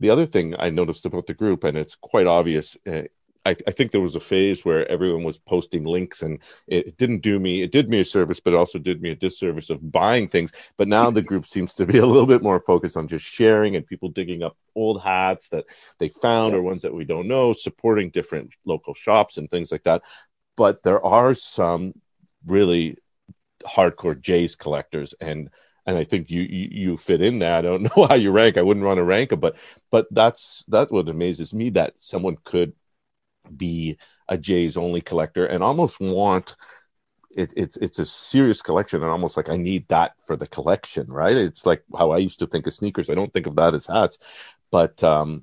[0.00, 3.02] the other thing I noticed about the group, and it's quite obvious, uh,
[3.46, 7.20] I, I, think there was a phase where everyone was posting links, and it didn't
[7.20, 7.62] do me.
[7.62, 10.52] It did me a service, but it also did me a disservice of buying things.
[10.78, 13.76] But now the group seems to be a little bit more focused on just sharing
[13.76, 15.66] and people digging up old hats that
[15.98, 19.84] they found or ones that we don't know, supporting different local shops and things like
[19.84, 20.02] that.
[20.56, 21.92] But there are some
[22.46, 22.96] really
[23.66, 25.50] hardcore Jays collectors, and
[25.86, 27.58] and I think you, you, you fit in that.
[27.58, 28.56] I don't know how you rank.
[28.56, 29.56] I wouldn't want to rank them, but
[29.90, 32.72] but that's that's what amazes me that someone could
[33.56, 36.56] be a Jays only collector and almost want
[37.36, 41.08] it, it's it's a serious collection and almost like I need that for the collection,
[41.08, 41.36] right?
[41.36, 43.10] It's like how I used to think of sneakers.
[43.10, 44.18] I don't think of that as hats,
[44.70, 45.42] but um,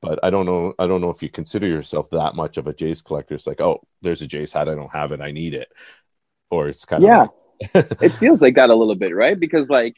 [0.00, 0.74] but I don't know.
[0.78, 3.34] I don't know if you consider yourself that much of a Jays collector.
[3.34, 4.68] It's like, oh, there's a Jays hat.
[4.68, 5.20] I don't have it.
[5.20, 5.68] I need it,
[6.50, 7.26] or it's kind of yeah.
[7.74, 9.38] It feels like that a little bit, right?
[9.38, 9.96] Because like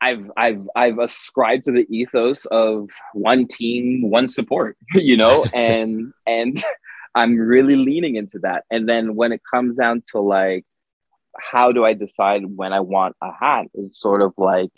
[0.00, 6.12] I've I've I've ascribed to the ethos of one team, one support, you know, and
[6.26, 6.62] and
[7.14, 8.64] I'm really leaning into that.
[8.70, 10.64] And then when it comes down to like
[11.38, 14.70] how do I decide when I want a hat, it's sort of like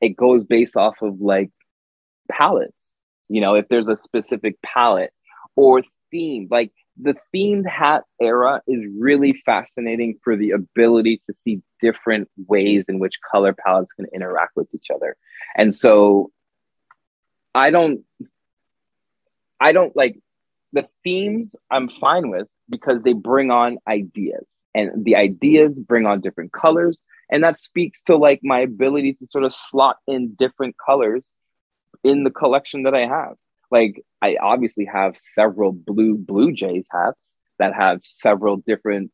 [0.00, 1.50] it goes based off of like
[2.30, 2.72] palettes.
[3.28, 5.12] You know, if there's a specific palette
[5.56, 11.62] or theme, like the themed hat era is really fascinating for the ability to see
[11.80, 15.16] different ways in which color palettes can interact with each other.
[15.56, 16.30] And so
[17.54, 18.04] I don't
[19.60, 20.18] I don't like
[20.72, 26.20] the themes I'm fine with because they bring on ideas and the ideas bring on
[26.20, 26.98] different colors
[27.30, 31.28] and that speaks to like my ability to sort of slot in different colors
[32.04, 33.36] in the collection that I have.
[33.72, 37.18] Like I obviously have several blue Blue Jays hats
[37.58, 39.10] that have several different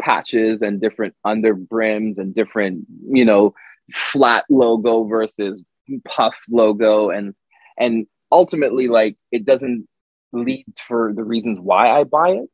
[0.00, 3.54] patches and different under brims and different, you know,
[3.92, 5.62] flat logo versus
[6.06, 7.10] puff logo.
[7.10, 7.34] And
[7.78, 9.88] and ultimately like it doesn't
[10.32, 12.50] lead for the reasons why I buy it,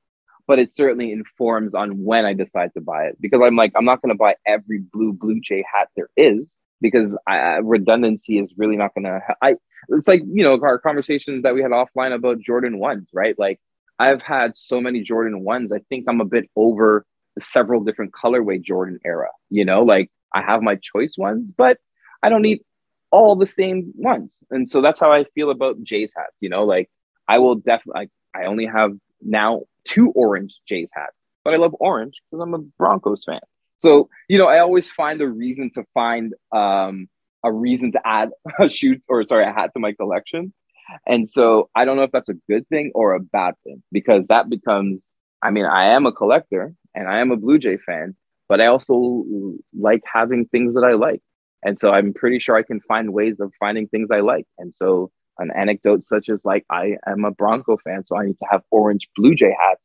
[0.46, 3.16] but it certainly informs on when I decide to buy it.
[3.20, 6.50] Because I'm like I'm not going to buy every blue Blue Jay hat there is
[6.80, 9.20] because I, redundancy is really not going to.
[9.42, 9.56] I
[9.88, 13.38] it's like you know our conversations that we had offline about Jordan ones, right?
[13.38, 13.60] Like
[13.98, 15.72] I've had so many Jordan ones.
[15.72, 17.04] I think I'm a bit over
[17.34, 19.28] the several different colorway Jordan era.
[19.50, 21.78] You know, like I have my choice ones, but
[22.22, 22.60] I don't need
[23.10, 24.32] all the same ones.
[24.50, 26.36] And so that's how I feel about Jays hats.
[26.40, 26.90] You know, like
[27.28, 28.10] I will definitely.
[28.34, 32.58] I only have now two orange Jays hats, but I love orange because I'm a
[32.58, 33.40] Broncos fan.
[33.78, 37.08] So, you know, I always find a reason to find um,
[37.44, 40.52] a reason to add a shoot or sorry, a hat to my collection.
[41.06, 44.26] And so I don't know if that's a good thing or a bad thing because
[44.28, 45.04] that becomes,
[45.42, 48.16] I mean, I am a collector and I am a Blue Jay fan,
[48.48, 49.24] but I also
[49.78, 51.20] like having things that I like.
[51.62, 54.46] And so I'm pretty sure I can find ways of finding things I like.
[54.58, 58.38] And so an anecdote such as like I am a Bronco fan, so I need
[58.38, 59.82] to have orange Blue Jay hats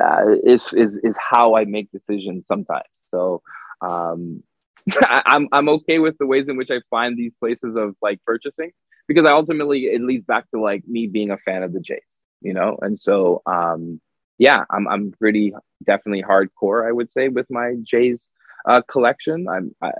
[0.00, 2.88] uh, is is is how I make decisions sometimes.
[3.10, 3.42] So
[3.80, 4.42] um,
[5.02, 8.22] I, I'm I'm okay with the ways in which I find these places of like
[8.24, 8.72] purchasing
[9.06, 12.02] because I ultimately it leads back to like me being a fan of the Jays,
[12.40, 14.00] you know, and so um,
[14.38, 15.52] yeah, I'm I'm pretty
[15.84, 18.20] definitely hardcore, I would say, with my Jays
[18.68, 19.46] uh, collection.
[19.48, 19.90] I'm I,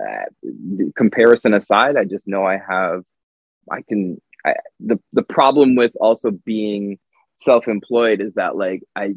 [0.95, 3.03] comparison aside, I just know I have
[3.71, 6.99] I can I, the the problem with also being
[7.37, 9.15] self-employed is that like I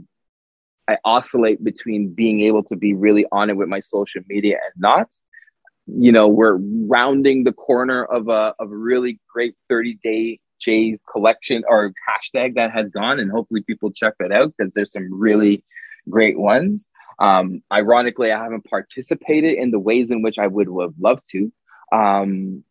[0.93, 4.75] I oscillate between being able to be really on it with my social media and
[4.77, 5.09] not.
[5.87, 11.01] You know, we're rounding the corner of a of a really great 30 day Jays
[11.11, 15.09] collection or hashtag that has gone, and hopefully people check that out because there's some
[15.13, 15.65] really
[16.09, 16.87] great ones.
[17.19, 21.53] Um, ironically, I haven't participated in the ways in which I would have loved to.
[21.93, 22.65] Um,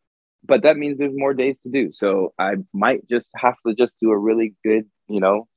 [0.43, 1.91] but that means there's more days to do.
[1.93, 5.47] So I might just have to just do a really good, you know,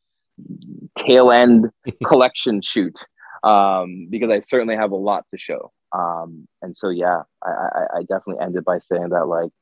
[0.98, 1.70] tail end
[2.04, 2.98] collection shoot
[3.42, 5.72] um, because I certainly have a lot to show.
[5.92, 9.52] Um, and so, yeah, I, I, I, definitely ended by saying that like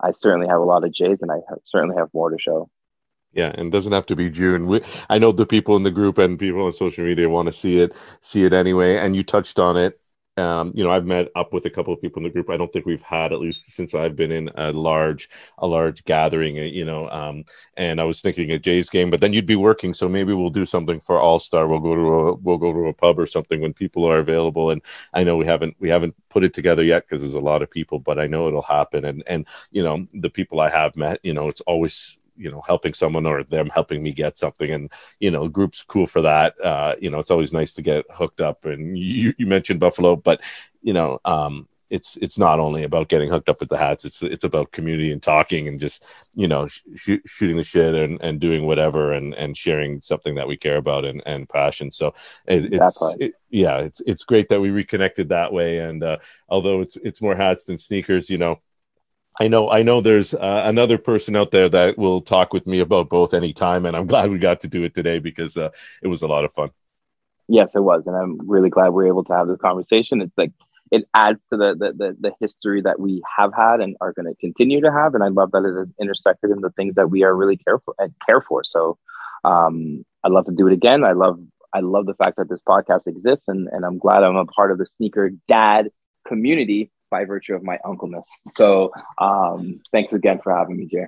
[0.00, 2.70] I certainly have a lot of Jays and I have, certainly have more to show.
[3.32, 4.66] Yeah, and it doesn't have to be June.
[4.66, 7.52] We, I know the people in the group and people on social media want to
[7.52, 8.96] see it, see it anyway.
[8.96, 10.00] And you touched on it
[10.36, 12.48] um, you know, I've met up with a couple of people in the group.
[12.48, 15.28] I don't think we've had, at least since I've been in a large,
[15.58, 17.08] a large gathering, uh, you know.
[17.10, 17.44] Um,
[17.76, 20.50] and I was thinking a Jays game, but then you'd be working, so maybe we'll
[20.50, 21.68] do something for All Star.
[21.68, 24.70] We'll go to a, we'll go to a pub or something when people are available.
[24.70, 24.80] And
[25.12, 27.70] I know we haven't, we haven't put it together yet because there's a lot of
[27.70, 29.04] people, but I know it'll happen.
[29.04, 32.62] And and you know, the people I have met, you know, it's always you know
[32.66, 34.70] helping someone or them helping me get something.
[34.70, 34.90] And
[35.20, 36.54] you know groups cool for that.
[36.64, 38.64] Uh you know it's always nice to get hooked up.
[38.64, 40.42] And you, you mentioned buffalo but
[40.82, 44.06] you know um it's it's not only about getting hooked up with the hats.
[44.06, 46.04] It's it's about community and talking and just
[46.34, 50.48] you know sh- shooting the shit and, and doing whatever and and sharing something that
[50.48, 51.90] we care about and, and passion.
[51.90, 52.14] So
[52.46, 55.78] it, it's it, yeah it's it's great that we reconnected that way.
[55.78, 56.16] And uh,
[56.48, 58.58] although it's it's more hats than sneakers you know
[59.42, 60.00] I know, I know.
[60.00, 63.96] There's uh, another person out there that will talk with me about both anytime, and
[63.96, 65.70] I'm glad we got to do it today because uh,
[66.00, 66.70] it was a lot of fun.
[67.48, 70.22] Yes, it was, and I'm really glad we are able to have this conversation.
[70.22, 70.52] It's like
[70.92, 74.26] it adds to the the, the, the history that we have had and are going
[74.26, 77.10] to continue to have, and I love that it has intersected in the things that
[77.10, 78.62] we are really careful and care for.
[78.62, 78.96] So,
[79.42, 81.02] um, I'd love to do it again.
[81.02, 81.40] I love
[81.74, 84.70] I love the fact that this podcast exists, and and I'm glad I'm a part
[84.70, 85.90] of the sneaker dad
[86.28, 88.28] community by virtue of my uncleness.
[88.54, 91.06] So um, thanks again for having me, Jay.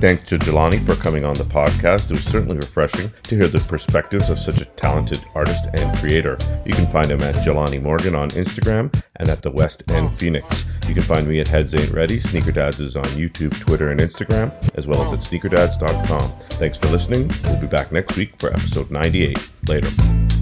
[0.00, 2.10] Thanks to Jelani for coming on the podcast.
[2.10, 6.38] It was certainly refreshing to hear the perspectives of such a talented artist and creator.
[6.64, 10.64] You can find him at Jelani Morgan on Instagram and at the West End Phoenix.
[10.88, 12.20] You can find me at Heads Ain't Ready.
[12.20, 16.30] Sneaker Dads is on YouTube, Twitter, and Instagram, as well as at sneakerdads.com.
[16.50, 17.30] Thanks for listening.
[17.44, 19.50] We'll be back next week for episode 98.
[19.68, 20.39] Later.